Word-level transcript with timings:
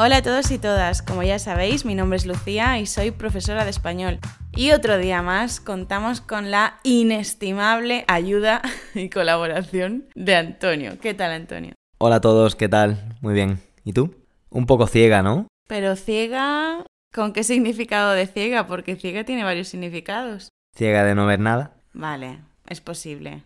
Hola 0.00 0.18
a 0.18 0.22
todos 0.22 0.52
y 0.52 0.58
todas, 0.58 1.02
como 1.02 1.24
ya 1.24 1.40
sabéis, 1.40 1.84
mi 1.84 1.96
nombre 1.96 2.18
es 2.18 2.24
Lucía 2.24 2.78
y 2.78 2.86
soy 2.86 3.10
profesora 3.10 3.64
de 3.64 3.70
español. 3.70 4.20
Y 4.52 4.70
otro 4.70 4.96
día 4.96 5.22
más 5.22 5.58
contamos 5.58 6.20
con 6.20 6.52
la 6.52 6.78
inestimable 6.84 8.04
ayuda 8.06 8.62
y 8.94 9.10
colaboración 9.10 10.04
de 10.14 10.36
Antonio. 10.36 11.00
¿Qué 11.00 11.14
tal, 11.14 11.32
Antonio? 11.32 11.72
Hola 11.98 12.16
a 12.16 12.20
todos, 12.20 12.54
¿qué 12.54 12.68
tal? 12.68 13.16
Muy 13.22 13.34
bien. 13.34 13.58
¿Y 13.82 13.92
tú? 13.92 14.14
Un 14.50 14.66
poco 14.66 14.86
ciega, 14.86 15.20
¿no? 15.24 15.48
Pero 15.66 15.96
ciega, 15.96 16.84
¿con 17.12 17.32
qué 17.32 17.42
significado 17.42 18.12
de 18.12 18.28
ciega? 18.28 18.68
Porque 18.68 18.94
ciega 18.94 19.24
tiene 19.24 19.42
varios 19.42 19.66
significados. 19.66 20.48
¿Ciega 20.76 21.02
de 21.02 21.16
no 21.16 21.26
ver 21.26 21.40
nada? 21.40 21.72
Vale, 21.92 22.38
es 22.68 22.80
posible. 22.80 23.42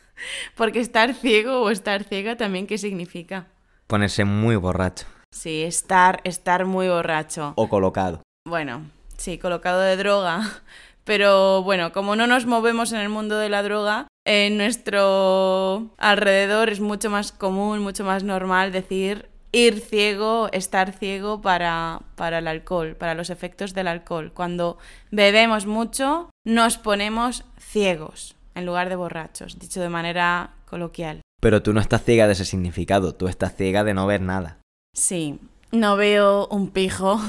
Porque 0.56 0.80
estar 0.80 1.12
ciego 1.12 1.60
o 1.60 1.68
estar 1.68 2.04
ciega 2.04 2.38
también, 2.38 2.66
¿qué 2.66 2.78
significa? 2.78 3.48
Ponerse 3.86 4.24
muy 4.24 4.56
borracho. 4.56 5.04
Sí, 5.32 5.62
estar, 5.62 6.20
estar 6.24 6.66
muy 6.66 6.88
borracho. 6.88 7.52
O 7.56 7.68
colocado. 7.68 8.22
Bueno, 8.46 8.82
sí, 9.16 9.38
colocado 9.38 9.80
de 9.80 9.96
droga. 9.96 10.42
Pero 11.04 11.62
bueno, 11.62 11.92
como 11.92 12.14
no 12.14 12.26
nos 12.26 12.46
movemos 12.46 12.92
en 12.92 13.00
el 13.00 13.08
mundo 13.08 13.38
de 13.38 13.48
la 13.48 13.62
droga, 13.62 14.06
en 14.26 14.58
nuestro 14.58 15.90
alrededor 15.98 16.68
es 16.68 16.80
mucho 16.80 17.10
más 17.10 17.32
común, 17.32 17.80
mucho 17.80 18.04
más 18.04 18.22
normal 18.22 18.70
decir 18.70 19.28
ir 19.52 19.80
ciego, 19.80 20.48
estar 20.52 20.92
ciego 20.92 21.40
para, 21.40 22.02
para 22.16 22.38
el 22.38 22.46
alcohol, 22.46 22.96
para 22.96 23.14
los 23.14 23.30
efectos 23.30 23.74
del 23.74 23.88
alcohol. 23.88 24.32
Cuando 24.32 24.78
bebemos 25.10 25.66
mucho, 25.66 26.30
nos 26.44 26.78
ponemos 26.78 27.44
ciegos 27.58 28.36
en 28.54 28.66
lugar 28.66 28.88
de 28.88 28.96
borrachos, 28.96 29.58
dicho 29.58 29.80
de 29.80 29.88
manera 29.88 30.54
coloquial. 30.66 31.22
Pero 31.40 31.62
tú 31.62 31.72
no 31.72 31.80
estás 31.80 32.04
ciega 32.04 32.26
de 32.26 32.34
ese 32.34 32.44
significado, 32.44 33.14
tú 33.14 33.26
estás 33.26 33.56
ciega 33.56 33.82
de 33.82 33.94
no 33.94 34.06
ver 34.06 34.20
nada. 34.20 34.58
Sí, 34.92 35.38
no 35.72 35.96
veo 35.96 36.48
un 36.48 36.70
pijo, 36.70 37.20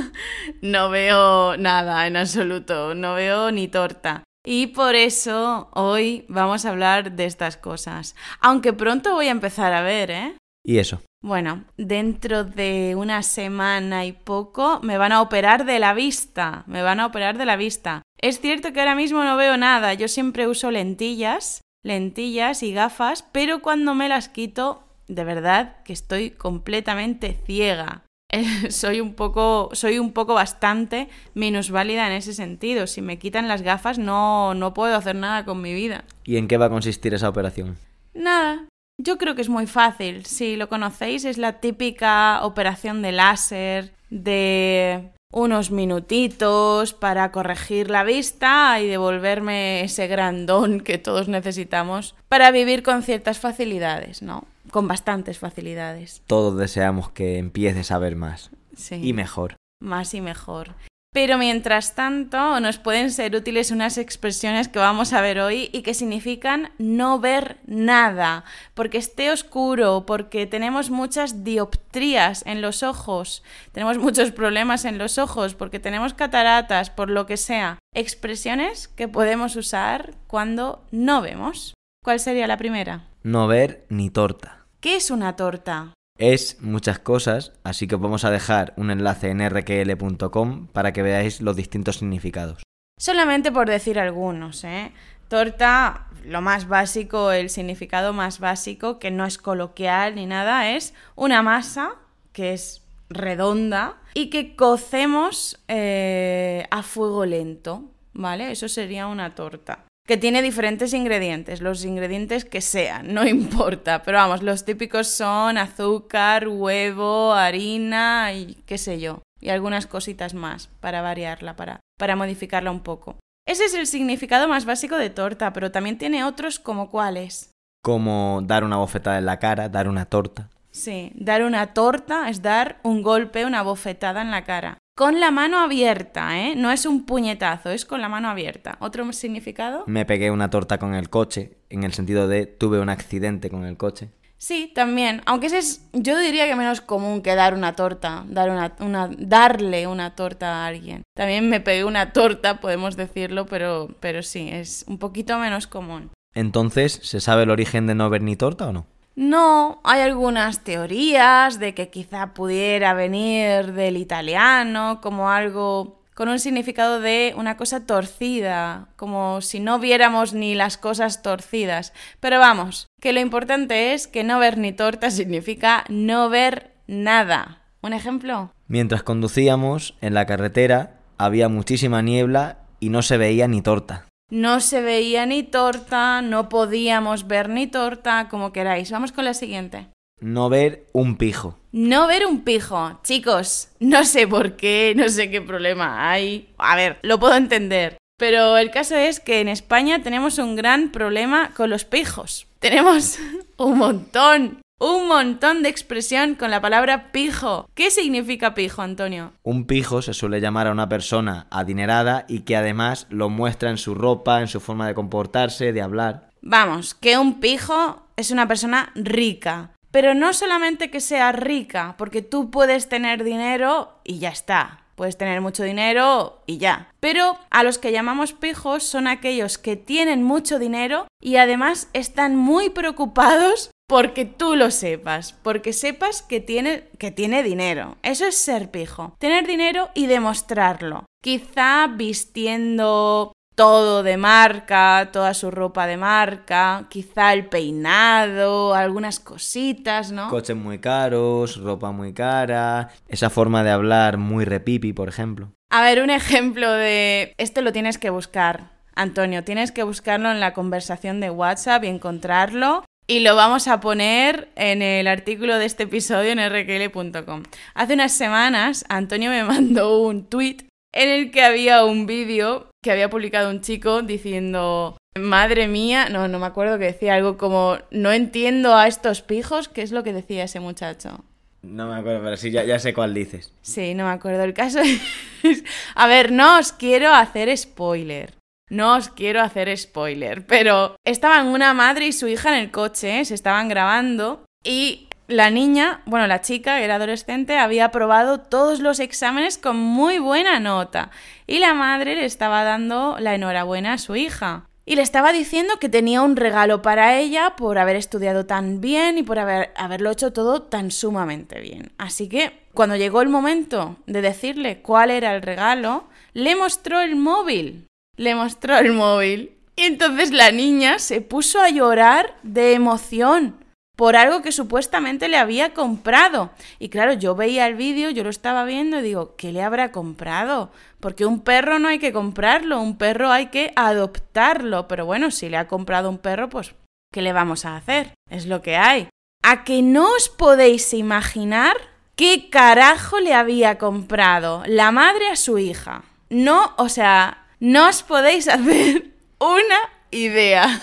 no 0.60 0.90
veo 0.90 1.56
nada 1.56 2.06
en 2.06 2.16
absoluto, 2.16 2.94
no 2.94 3.14
veo 3.14 3.50
ni 3.52 3.68
torta. 3.68 4.24
Y 4.44 4.68
por 4.68 4.94
eso 4.94 5.70
hoy 5.72 6.24
vamos 6.28 6.64
a 6.64 6.70
hablar 6.70 7.12
de 7.12 7.26
estas 7.26 7.56
cosas. 7.56 8.14
Aunque 8.40 8.72
pronto 8.72 9.14
voy 9.14 9.26
a 9.26 9.32
empezar 9.32 9.72
a 9.72 9.82
ver, 9.82 10.10
¿eh? 10.10 10.36
¿Y 10.64 10.78
eso? 10.78 11.00
Bueno, 11.22 11.64
dentro 11.76 12.44
de 12.44 12.94
una 12.96 13.22
semana 13.24 14.04
y 14.06 14.12
poco 14.12 14.80
me 14.82 14.98
van 14.98 15.10
a 15.10 15.20
operar 15.20 15.64
de 15.64 15.80
la 15.80 15.94
vista. 15.94 16.62
Me 16.68 16.82
van 16.82 17.00
a 17.00 17.06
operar 17.06 17.38
de 17.38 17.46
la 17.46 17.56
vista. 17.56 18.02
Es 18.20 18.40
cierto 18.40 18.72
que 18.72 18.80
ahora 18.80 18.94
mismo 18.94 19.24
no 19.24 19.36
veo 19.36 19.56
nada. 19.56 19.94
Yo 19.94 20.06
siempre 20.06 20.46
uso 20.46 20.70
lentillas, 20.70 21.62
lentillas 21.84 22.62
y 22.62 22.72
gafas, 22.72 23.24
pero 23.32 23.62
cuando 23.62 23.94
me 23.94 24.08
las 24.08 24.28
quito, 24.28 24.85
de 25.08 25.24
verdad 25.24 25.82
que 25.84 25.92
estoy 25.92 26.30
completamente 26.30 27.36
ciega. 27.46 28.02
soy 28.70 29.00
un 29.00 29.14
poco, 29.14 29.70
soy 29.72 29.98
un 29.98 30.12
poco 30.12 30.34
bastante 30.34 31.08
minusválida 31.34 32.06
en 32.06 32.12
ese 32.12 32.34
sentido. 32.34 32.86
Si 32.86 33.02
me 33.02 33.18
quitan 33.18 33.48
las 33.48 33.62
gafas 33.62 33.98
no, 33.98 34.54
no 34.54 34.74
puedo 34.74 34.96
hacer 34.96 35.16
nada 35.16 35.44
con 35.44 35.60
mi 35.60 35.74
vida. 35.74 36.04
¿Y 36.24 36.36
en 36.36 36.48
qué 36.48 36.56
va 36.56 36.66
a 36.66 36.70
consistir 36.70 37.14
esa 37.14 37.28
operación? 37.28 37.76
Nada, 38.14 38.66
yo 38.98 39.18
creo 39.18 39.34
que 39.34 39.42
es 39.42 39.48
muy 39.48 39.66
fácil. 39.66 40.24
Si 40.26 40.56
lo 40.56 40.68
conocéis, 40.68 41.24
es 41.24 41.38
la 41.38 41.60
típica 41.60 42.40
operación 42.44 43.02
de 43.02 43.12
láser 43.12 43.92
de 44.10 45.10
unos 45.32 45.70
minutitos 45.70 46.94
para 46.94 47.30
corregir 47.32 47.90
la 47.90 48.04
vista 48.04 48.80
y 48.80 48.86
devolverme 48.86 49.82
ese 49.82 50.06
grandón 50.06 50.80
que 50.80 50.98
todos 50.98 51.28
necesitamos 51.28 52.14
para 52.28 52.50
vivir 52.50 52.82
con 52.82 53.02
ciertas 53.02 53.38
facilidades, 53.38 54.22
¿no? 54.22 54.44
Con 54.70 54.88
bastantes 54.88 55.38
facilidades. 55.38 56.22
Todos 56.26 56.56
deseamos 56.56 57.10
que 57.10 57.38
empieces 57.38 57.90
a 57.90 57.98
ver 57.98 58.16
más. 58.16 58.50
Sí. 58.76 59.00
Y 59.02 59.12
mejor. 59.12 59.56
Más 59.80 60.14
y 60.14 60.20
mejor. 60.20 60.74
Pero 61.16 61.38
mientras 61.38 61.94
tanto, 61.94 62.60
nos 62.60 62.76
pueden 62.76 63.10
ser 63.10 63.34
útiles 63.34 63.70
unas 63.70 63.96
expresiones 63.96 64.68
que 64.68 64.78
vamos 64.78 65.14
a 65.14 65.22
ver 65.22 65.40
hoy 65.40 65.70
y 65.72 65.80
que 65.80 65.94
significan 65.94 66.72
no 66.76 67.18
ver 67.18 67.56
nada, 67.64 68.44
porque 68.74 68.98
esté 68.98 69.30
oscuro, 69.30 70.04
porque 70.06 70.44
tenemos 70.44 70.90
muchas 70.90 71.42
dioptrías 71.42 72.44
en 72.44 72.60
los 72.60 72.82
ojos, 72.82 73.42
tenemos 73.72 73.96
muchos 73.96 74.30
problemas 74.30 74.84
en 74.84 74.98
los 74.98 75.16
ojos, 75.16 75.54
porque 75.54 75.80
tenemos 75.80 76.12
cataratas, 76.12 76.90
por 76.90 77.08
lo 77.08 77.24
que 77.24 77.38
sea. 77.38 77.78
Expresiones 77.94 78.86
que 78.86 79.08
podemos 79.08 79.56
usar 79.56 80.12
cuando 80.26 80.84
no 80.90 81.22
vemos. 81.22 81.75
¿Cuál 82.06 82.20
sería 82.20 82.46
la 82.46 82.56
primera? 82.56 83.08
No 83.24 83.48
ver 83.48 83.84
ni 83.88 84.10
torta. 84.10 84.64
¿Qué 84.78 84.94
es 84.94 85.10
una 85.10 85.34
torta? 85.34 85.92
Es 86.16 86.62
muchas 86.62 87.00
cosas, 87.00 87.52
así 87.64 87.88
que 87.88 87.96
vamos 87.96 88.24
a 88.24 88.30
dejar 88.30 88.74
un 88.76 88.92
enlace 88.92 89.30
en 89.30 89.40
rql.com 89.40 90.68
para 90.68 90.92
que 90.92 91.02
veáis 91.02 91.40
los 91.40 91.56
distintos 91.56 91.96
significados. 91.96 92.62
Solamente 92.96 93.50
por 93.50 93.68
decir 93.68 93.98
algunos, 93.98 94.62
¿eh? 94.62 94.92
Torta, 95.26 96.06
lo 96.24 96.42
más 96.42 96.68
básico, 96.68 97.32
el 97.32 97.50
significado 97.50 98.12
más 98.12 98.38
básico, 98.38 99.00
que 99.00 99.10
no 99.10 99.24
es 99.24 99.36
coloquial 99.36 100.14
ni 100.14 100.26
nada, 100.26 100.70
es 100.70 100.94
una 101.16 101.42
masa 101.42 101.96
que 102.32 102.52
es 102.52 102.84
redonda 103.10 103.96
y 104.14 104.30
que 104.30 104.54
cocemos 104.54 105.58
eh, 105.66 106.68
a 106.70 106.84
fuego 106.84 107.26
lento, 107.26 107.90
¿vale? 108.12 108.52
Eso 108.52 108.68
sería 108.68 109.08
una 109.08 109.34
torta 109.34 109.86
que 110.06 110.16
tiene 110.16 110.40
diferentes 110.40 110.94
ingredientes, 110.94 111.60
los 111.60 111.84
ingredientes 111.84 112.44
que 112.44 112.60
sean, 112.60 113.12
no 113.12 113.26
importa, 113.26 114.02
pero 114.02 114.18
vamos, 114.18 114.42
los 114.42 114.64
típicos 114.64 115.08
son 115.08 115.58
azúcar, 115.58 116.48
huevo, 116.48 117.32
harina 117.32 118.32
y 118.32 118.54
qué 118.66 118.78
sé 118.78 119.00
yo, 119.00 119.22
y 119.40 119.50
algunas 119.50 119.86
cositas 119.86 120.32
más 120.32 120.68
para 120.80 121.02
variarla, 121.02 121.56
para, 121.56 121.80
para 121.98 122.16
modificarla 122.16 122.70
un 122.70 122.80
poco. 122.80 123.16
Ese 123.46 123.64
es 123.64 123.74
el 123.74 123.86
significado 123.86 124.48
más 124.48 124.64
básico 124.64 124.96
de 124.96 125.10
torta, 125.10 125.52
pero 125.52 125.70
también 125.70 125.98
tiene 125.98 126.24
otros 126.24 126.58
como 126.58 126.90
cuáles. 126.90 127.50
Como 127.82 128.40
dar 128.42 128.64
una 128.64 128.78
bofetada 128.78 129.18
en 129.18 129.26
la 129.26 129.38
cara, 129.38 129.68
dar 129.68 129.88
una 129.88 130.06
torta. 130.06 130.48
Sí, 130.72 131.12
dar 131.14 131.42
una 131.44 131.72
torta 131.72 132.28
es 132.28 132.42
dar 132.42 132.80
un 132.82 133.02
golpe, 133.02 133.46
una 133.46 133.62
bofetada 133.62 134.20
en 134.20 134.32
la 134.32 134.44
cara. 134.44 134.78
Con 134.96 135.20
la 135.20 135.30
mano 135.30 135.58
abierta, 135.58 136.38
¿eh? 136.38 136.54
No 136.56 136.70
es 136.70 136.86
un 136.86 137.04
puñetazo, 137.04 137.68
es 137.68 137.84
con 137.84 138.00
la 138.00 138.08
mano 138.08 138.30
abierta. 138.30 138.78
¿Otro 138.80 139.12
significado? 139.12 139.84
Me 139.86 140.06
pegué 140.06 140.30
una 140.30 140.48
torta 140.48 140.78
con 140.78 140.94
el 140.94 141.10
coche, 141.10 141.58
en 141.68 141.82
el 141.82 141.92
sentido 141.92 142.28
de 142.28 142.46
tuve 142.46 142.80
un 142.80 142.88
accidente 142.88 143.50
con 143.50 143.66
el 143.66 143.76
coche. 143.76 144.08
Sí, 144.38 144.72
también. 144.74 145.20
Aunque 145.26 145.48
ese 145.48 145.58
es, 145.58 145.86
yo 145.92 146.18
diría 146.18 146.46
que 146.46 146.56
menos 146.56 146.80
común 146.80 147.20
que 147.20 147.34
dar 147.34 147.52
una 147.52 147.74
torta, 147.76 148.24
dar 148.26 148.48
una, 148.48 148.74
una, 148.80 149.10
darle 149.18 149.86
una 149.86 150.14
torta 150.14 150.64
a 150.64 150.66
alguien. 150.66 151.02
También 151.14 151.50
me 151.50 151.60
pegué 151.60 151.84
una 151.84 152.14
torta, 152.14 152.60
podemos 152.60 152.96
decirlo, 152.96 153.44
pero, 153.44 153.94
pero 154.00 154.22
sí, 154.22 154.48
es 154.50 154.86
un 154.88 154.96
poquito 154.96 155.38
menos 155.38 155.66
común. 155.66 156.10
Entonces, 156.34 157.00
¿se 157.02 157.20
sabe 157.20 157.42
el 157.42 157.50
origen 157.50 157.86
de 157.86 157.94
no 157.94 158.08
ver 158.08 158.22
ni 158.22 158.34
torta 158.34 158.68
o 158.68 158.72
no? 158.72 158.86
No, 159.16 159.80
hay 159.82 160.02
algunas 160.02 160.62
teorías 160.62 161.58
de 161.58 161.72
que 161.72 161.88
quizá 161.88 162.34
pudiera 162.34 162.92
venir 162.92 163.72
del 163.72 163.96
italiano 163.96 165.00
como 165.02 165.30
algo 165.30 166.02
con 166.14 166.28
un 166.28 166.38
significado 166.38 167.00
de 167.00 167.34
una 167.36 167.56
cosa 167.56 167.86
torcida, 167.86 168.88
como 168.96 169.40
si 169.40 169.58
no 169.58 169.78
viéramos 169.78 170.34
ni 170.34 170.54
las 170.54 170.76
cosas 170.76 171.22
torcidas. 171.22 171.94
Pero 172.20 172.38
vamos, 172.38 172.88
que 173.00 173.14
lo 173.14 173.20
importante 173.20 173.94
es 173.94 174.06
que 174.06 174.22
no 174.22 174.38
ver 174.38 174.58
ni 174.58 174.72
torta 174.72 175.10
significa 175.10 175.84
no 175.88 176.28
ver 176.28 176.74
nada. 176.86 177.62
¿Un 177.82 177.94
ejemplo? 177.94 178.50
Mientras 178.68 179.02
conducíamos 179.02 179.94
en 180.02 180.12
la 180.12 180.26
carretera 180.26 181.00
había 181.16 181.48
muchísima 181.48 182.02
niebla 182.02 182.58
y 182.80 182.90
no 182.90 183.00
se 183.00 183.16
veía 183.16 183.48
ni 183.48 183.62
torta. 183.62 184.06
No 184.30 184.60
se 184.60 184.80
veía 184.80 185.24
ni 185.24 185.44
torta, 185.44 186.20
no 186.20 186.48
podíamos 186.48 187.28
ver 187.28 187.48
ni 187.48 187.68
torta, 187.68 188.28
como 188.28 188.52
queráis. 188.52 188.90
Vamos 188.90 189.12
con 189.12 189.24
la 189.24 189.34
siguiente. 189.34 189.86
No 190.20 190.48
ver 190.48 190.86
un 190.92 191.16
pijo. 191.16 191.58
No 191.70 192.08
ver 192.08 192.26
un 192.26 192.42
pijo. 192.42 192.98
Chicos, 193.04 193.68
no 193.78 194.04
sé 194.04 194.26
por 194.26 194.56
qué, 194.56 194.94
no 194.96 195.08
sé 195.10 195.30
qué 195.30 195.40
problema 195.40 196.10
hay. 196.10 196.48
A 196.58 196.74
ver, 196.74 196.98
lo 197.02 197.20
puedo 197.20 197.36
entender. 197.36 197.98
Pero 198.18 198.56
el 198.56 198.70
caso 198.70 198.96
es 198.96 199.20
que 199.20 199.40
en 199.40 199.48
España 199.48 200.02
tenemos 200.02 200.38
un 200.38 200.56
gran 200.56 200.90
problema 200.90 201.52
con 201.54 201.70
los 201.70 201.84
pijos. 201.84 202.48
Tenemos 202.58 203.18
un 203.58 203.78
montón 203.78 204.60
un 204.78 205.08
montón 205.08 205.62
de 205.62 205.70
expresión 205.70 206.34
con 206.34 206.50
la 206.50 206.60
palabra 206.60 207.10
pijo. 207.10 207.68
¿Qué 207.74 207.90
significa 207.90 208.54
pijo, 208.54 208.82
Antonio? 208.82 209.32
Un 209.42 209.66
pijo 209.66 210.02
se 210.02 210.12
suele 210.12 210.40
llamar 210.40 210.66
a 210.66 210.72
una 210.72 210.88
persona 210.88 211.46
adinerada 211.50 212.26
y 212.28 212.40
que 212.40 212.56
además 212.56 213.06
lo 213.08 213.30
muestra 213.30 213.70
en 213.70 213.78
su 213.78 213.94
ropa, 213.94 214.40
en 214.40 214.48
su 214.48 214.60
forma 214.60 214.86
de 214.86 214.94
comportarse, 214.94 215.72
de 215.72 215.82
hablar. 215.82 216.30
Vamos, 216.42 216.94
que 216.94 217.16
un 217.16 217.40
pijo 217.40 218.06
es 218.16 218.30
una 218.30 218.46
persona 218.46 218.92
rica. 218.94 219.70
Pero 219.90 220.14
no 220.14 220.34
solamente 220.34 220.90
que 220.90 221.00
sea 221.00 221.32
rica, 221.32 221.94
porque 221.96 222.20
tú 222.20 222.50
puedes 222.50 222.88
tener 222.88 223.24
dinero 223.24 224.00
y 224.04 224.18
ya 224.18 224.28
está. 224.28 224.80
Puedes 224.94 225.16
tener 225.16 225.40
mucho 225.40 225.62
dinero 225.62 226.42
y 226.46 226.58
ya. 226.58 226.88
Pero 227.00 227.38
a 227.50 227.62
los 227.62 227.78
que 227.78 227.92
llamamos 227.92 228.32
pijos 228.32 228.82
son 228.82 229.06
aquellos 229.06 229.56
que 229.56 229.76
tienen 229.76 230.22
mucho 230.22 230.58
dinero 230.58 231.06
y 231.20 231.36
además 231.36 231.88
están 231.92 232.36
muy 232.36 232.70
preocupados 232.70 233.70
porque 233.86 234.24
tú 234.24 234.56
lo 234.56 234.70
sepas, 234.70 235.32
porque 235.42 235.72
sepas 235.72 236.22
que 236.22 236.40
tiene, 236.40 236.88
que 236.98 237.10
tiene 237.10 237.42
dinero. 237.42 237.96
Eso 238.02 238.26
es 238.26 238.36
ser 238.36 238.70
pijo. 238.70 239.14
Tener 239.18 239.46
dinero 239.46 239.90
y 239.94 240.06
demostrarlo. 240.06 241.06
Quizá 241.22 241.86
vistiendo 241.88 243.32
todo 243.56 244.02
de 244.02 244.18
marca, 244.18 245.08
toda 245.12 245.32
su 245.32 245.50
ropa 245.50 245.86
de 245.86 245.96
marca, 245.96 246.86
quizá 246.90 247.32
el 247.32 247.46
peinado, 247.46 248.74
algunas 248.74 249.18
cositas, 249.18 250.12
¿no? 250.12 250.28
Coches 250.28 250.56
muy 250.56 250.78
caros, 250.78 251.56
ropa 251.56 251.90
muy 251.90 252.12
cara, 252.12 252.90
esa 253.08 253.30
forma 253.30 253.64
de 253.64 253.70
hablar 253.70 254.18
muy 254.18 254.44
repipi, 254.44 254.92
por 254.92 255.08
ejemplo. 255.08 255.52
A 255.70 255.82
ver, 255.82 256.02
un 256.02 256.10
ejemplo 256.10 256.70
de... 256.70 257.32
Esto 257.38 257.62
lo 257.62 257.72
tienes 257.72 257.98
que 257.98 258.10
buscar, 258.10 258.72
Antonio. 258.94 259.42
Tienes 259.42 259.72
que 259.72 259.82
buscarlo 259.82 260.30
en 260.30 260.38
la 260.38 260.52
conversación 260.52 261.20
de 261.20 261.30
WhatsApp 261.30 261.82
y 261.84 261.88
encontrarlo. 261.88 262.84
Y 263.08 263.20
lo 263.20 263.36
vamos 263.36 263.68
a 263.68 263.78
poner 263.78 264.48
en 264.56 264.82
el 264.82 265.06
artículo 265.06 265.58
de 265.58 265.66
este 265.66 265.84
episodio 265.84 266.32
en 266.32 266.40
rkl.com. 266.40 267.44
Hace 267.74 267.94
unas 267.94 268.12
semanas, 268.12 268.84
Antonio 268.88 269.30
me 269.30 269.44
mandó 269.44 270.02
un 270.02 270.24
tweet 270.24 270.66
en 270.92 271.10
el 271.10 271.30
que 271.30 271.42
había 271.42 271.84
un 271.84 272.06
vídeo 272.06 272.68
que 272.82 272.90
había 272.90 273.08
publicado 273.08 273.50
un 273.50 273.60
chico 273.60 274.02
diciendo, 274.02 274.96
madre 275.16 275.68
mía, 275.68 276.08
no, 276.08 276.26
no 276.26 276.40
me 276.40 276.46
acuerdo 276.46 276.78
que 276.78 276.86
decía 276.86 277.14
algo 277.14 277.38
como, 277.38 277.78
no 277.92 278.12
entiendo 278.12 278.74
a 278.74 278.88
estos 278.88 279.22
pijos, 279.22 279.68
¿qué 279.68 279.82
es 279.82 279.92
lo 279.92 280.02
que 280.02 280.12
decía 280.12 280.42
ese 280.42 280.58
muchacho? 280.58 281.24
No 281.62 281.88
me 281.88 281.96
acuerdo, 281.96 282.22
pero 282.24 282.36
sí, 282.36 282.50
ya, 282.50 282.64
ya 282.64 282.80
sé 282.80 282.92
cuál 282.92 283.14
dices. 283.14 283.52
Sí, 283.62 283.94
no 283.94 284.04
me 284.04 284.10
acuerdo. 284.10 284.42
El 284.42 284.54
caso 284.54 284.80
es... 285.42 285.64
A 285.94 286.06
ver, 286.08 286.32
no 286.32 286.58
os 286.58 286.72
quiero 286.72 287.12
hacer 287.12 287.56
spoiler. 287.56 288.35
No 288.68 288.96
os 288.96 289.08
quiero 289.08 289.40
hacer 289.40 289.76
spoiler, 289.76 290.44
pero 290.46 290.96
estaban 291.04 291.46
una 291.46 291.72
madre 291.72 292.08
y 292.08 292.12
su 292.12 292.26
hija 292.26 292.48
en 292.48 292.62
el 292.64 292.72
coche, 292.72 293.24
se 293.24 293.34
estaban 293.34 293.68
grabando 293.68 294.44
y 294.64 295.06
la 295.28 295.50
niña, 295.50 296.02
bueno, 296.06 296.26
la 296.26 296.40
chica, 296.40 296.78
que 296.78 296.84
era 296.84 296.96
adolescente, 296.96 297.58
había 297.58 297.86
aprobado 297.86 298.40
todos 298.40 298.80
los 298.80 299.00
exámenes 299.00 299.58
con 299.58 299.76
muy 299.76 300.18
buena 300.18 300.60
nota 300.60 301.10
y 301.46 301.58
la 301.58 301.74
madre 301.74 302.16
le 302.16 302.24
estaba 302.24 302.64
dando 302.64 303.16
la 303.20 303.34
enhorabuena 303.34 303.94
a 303.94 303.98
su 303.98 304.16
hija. 304.16 304.66
Y 304.88 304.94
le 304.94 305.02
estaba 305.02 305.32
diciendo 305.32 305.80
que 305.80 305.88
tenía 305.88 306.22
un 306.22 306.36
regalo 306.36 306.80
para 306.80 307.18
ella 307.18 307.54
por 307.56 307.76
haber 307.78 307.96
estudiado 307.96 308.46
tan 308.46 308.80
bien 308.80 309.18
y 309.18 309.24
por 309.24 309.40
haber, 309.40 309.72
haberlo 309.76 310.12
hecho 310.12 310.32
todo 310.32 310.62
tan 310.62 310.92
sumamente 310.92 311.60
bien. 311.60 311.90
Así 311.98 312.28
que 312.28 312.52
cuando 312.72 312.94
llegó 312.94 313.20
el 313.20 313.28
momento 313.28 313.96
de 314.06 314.22
decirle 314.22 314.82
cuál 314.82 315.10
era 315.10 315.34
el 315.34 315.42
regalo, 315.42 316.04
le 316.34 316.54
mostró 316.54 317.00
el 317.00 317.16
móvil. 317.16 317.88
Le 318.16 318.34
mostró 318.34 318.78
el 318.78 318.92
móvil. 318.92 319.56
Y 319.76 319.82
entonces 319.82 320.32
la 320.32 320.52
niña 320.52 320.98
se 320.98 321.20
puso 321.20 321.60
a 321.60 321.68
llorar 321.68 322.34
de 322.42 322.72
emoción 322.72 323.56
por 323.96 324.14
algo 324.14 324.42
que 324.42 324.52
supuestamente 324.52 325.28
le 325.28 325.38
había 325.38 325.72
comprado. 325.72 326.50
Y 326.78 326.90
claro, 326.90 327.14
yo 327.14 327.34
veía 327.34 327.66
el 327.66 327.74
vídeo, 327.74 328.10
yo 328.10 328.22
lo 328.24 328.30
estaba 328.30 328.64
viendo 328.64 328.98
y 328.98 329.02
digo, 329.02 329.34
¿qué 329.36 329.52
le 329.52 329.62
habrá 329.62 329.90
comprado? 329.90 330.70
Porque 331.00 331.24
un 331.24 331.40
perro 331.40 331.78
no 331.78 331.88
hay 331.88 331.98
que 331.98 332.12
comprarlo, 332.12 332.80
un 332.80 332.98
perro 332.98 333.30
hay 333.30 333.46
que 333.46 333.72
adoptarlo. 333.74 334.86
Pero 334.86 335.06
bueno, 335.06 335.30
si 335.30 335.48
le 335.48 335.56
ha 335.56 335.66
comprado 335.66 336.10
un 336.10 336.18
perro, 336.18 336.50
pues, 336.50 336.74
¿qué 337.12 337.22
le 337.22 337.32
vamos 337.32 337.64
a 337.64 337.76
hacer? 337.76 338.12
Es 338.30 338.46
lo 338.46 338.60
que 338.60 338.76
hay. 338.76 339.08
¿A 339.42 339.64
que 339.64 339.80
no 339.80 340.10
os 340.14 340.28
podéis 340.28 340.92
imaginar 340.92 341.76
qué 342.16 342.50
carajo 342.50 343.18
le 343.20 343.32
había 343.32 343.78
comprado 343.78 344.62
la 344.66 344.90
madre 344.90 345.28
a 345.28 345.36
su 345.36 345.56
hija? 345.58 346.04
No, 346.28 346.74
o 346.76 346.88
sea, 346.90 347.45
no 347.60 347.88
os 347.88 348.02
podéis 348.02 348.48
hacer 348.48 349.04
una 349.38 349.80
idea. 350.10 350.80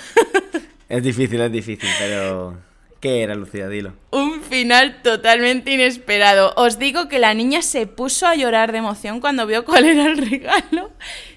Es 0.90 1.04
difícil, 1.04 1.42
es 1.42 1.52
difícil, 1.52 1.90
pero... 2.00 2.58
¿Qué 3.00 3.22
era, 3.22 3.36
Lucía? 3.36 3.68
Dilo. 3.68 3.92
Un 4.12 4.42
final 4.44 5.02
totalmente 5.02 5.72
inesperado. 5.72 6.54
Os 6.56 6.80
digo 6.80 7.10
que 7.10 7.20
la 7.20 7.34
niña 7.34 7.62
se 7.62 7.86
puso 7.86 8.28
a 8.28 8.36
llorar 8.36 8.72
de 8.72 8.78
emoción 8.78 9.20
cuando 9.20 9.46
vio 9.46 9.66
cuál 9.66 9.84
era 9.86 10.06
el 10.06 10.18
regalo. 10.30 10.92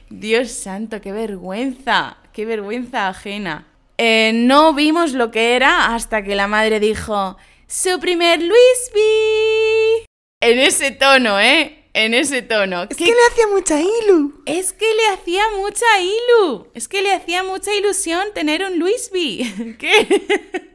Dios 0.08 0.52
santo, 0.52 1.00
qué 1.00 1.10
vergüenza, 1.10 2.18
qué 2.32 2.46
vergüenza 2.46 3.08
ajena. 3.08 3.66
Eh, 3.98 4.30
no 4.32 4.74
vimos 4.74 5.12
lo 5.12 5.32
que 5.32 5.56
era 5.56 5.94
hasta 5.94 6.22
que 6.22 6.36
la 6.36 6.46
madre 6.46 6.78
dijo, 6.78 7.36
su 7.66 7.98
primer 7.98 8.38
Luisby. 8.40 10.04
En 10.40 10.60
ese 10.60 10.92
tono, 10.92 11.40
¿eh? 11.40 11.75
En 11.96 12.12
ese 12.12 12.42
tono. 12.42 12.82
Es 12.90 12.96
que 12.98 13.06
le 13.06 13.26
hacía 13.30 13.46
mucha 13.46 13.80
ilu. 13.80 14.42
Es 14.44 14.74
que 14.74 14.84
le 14.84 15.14
hacía 15.14 15.42
mucha 15.56 15.86
ilu. 15.98 16.68
Es 16.74 16.88
que 16.88 17.00
le 17.00 17.10
hacía 17.10 17.42
mucha 17.42 17.74
ilusión 17.74 18.22
tener 18.34 18.62
un 18.62 18.78
Luisby. 18.78 19.76
¿Qué? 19.78 20.68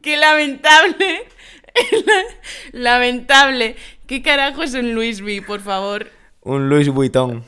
Qué 0.00 0.16
lamentable. 0.16 1.26
lamentable. 2.70 3.74
¿Qué 4.06 4.22
carajo 4.22 4.62
es 4.62 4.74
un 4.74 4.94
Louis 4.94 5.20
V, 5.20 5.42
por 5.42 5.62
favor? 5.62 6.08
Un 6.42 6.68
Louis 6.68 6.88
Vuitton. 6.90 7.44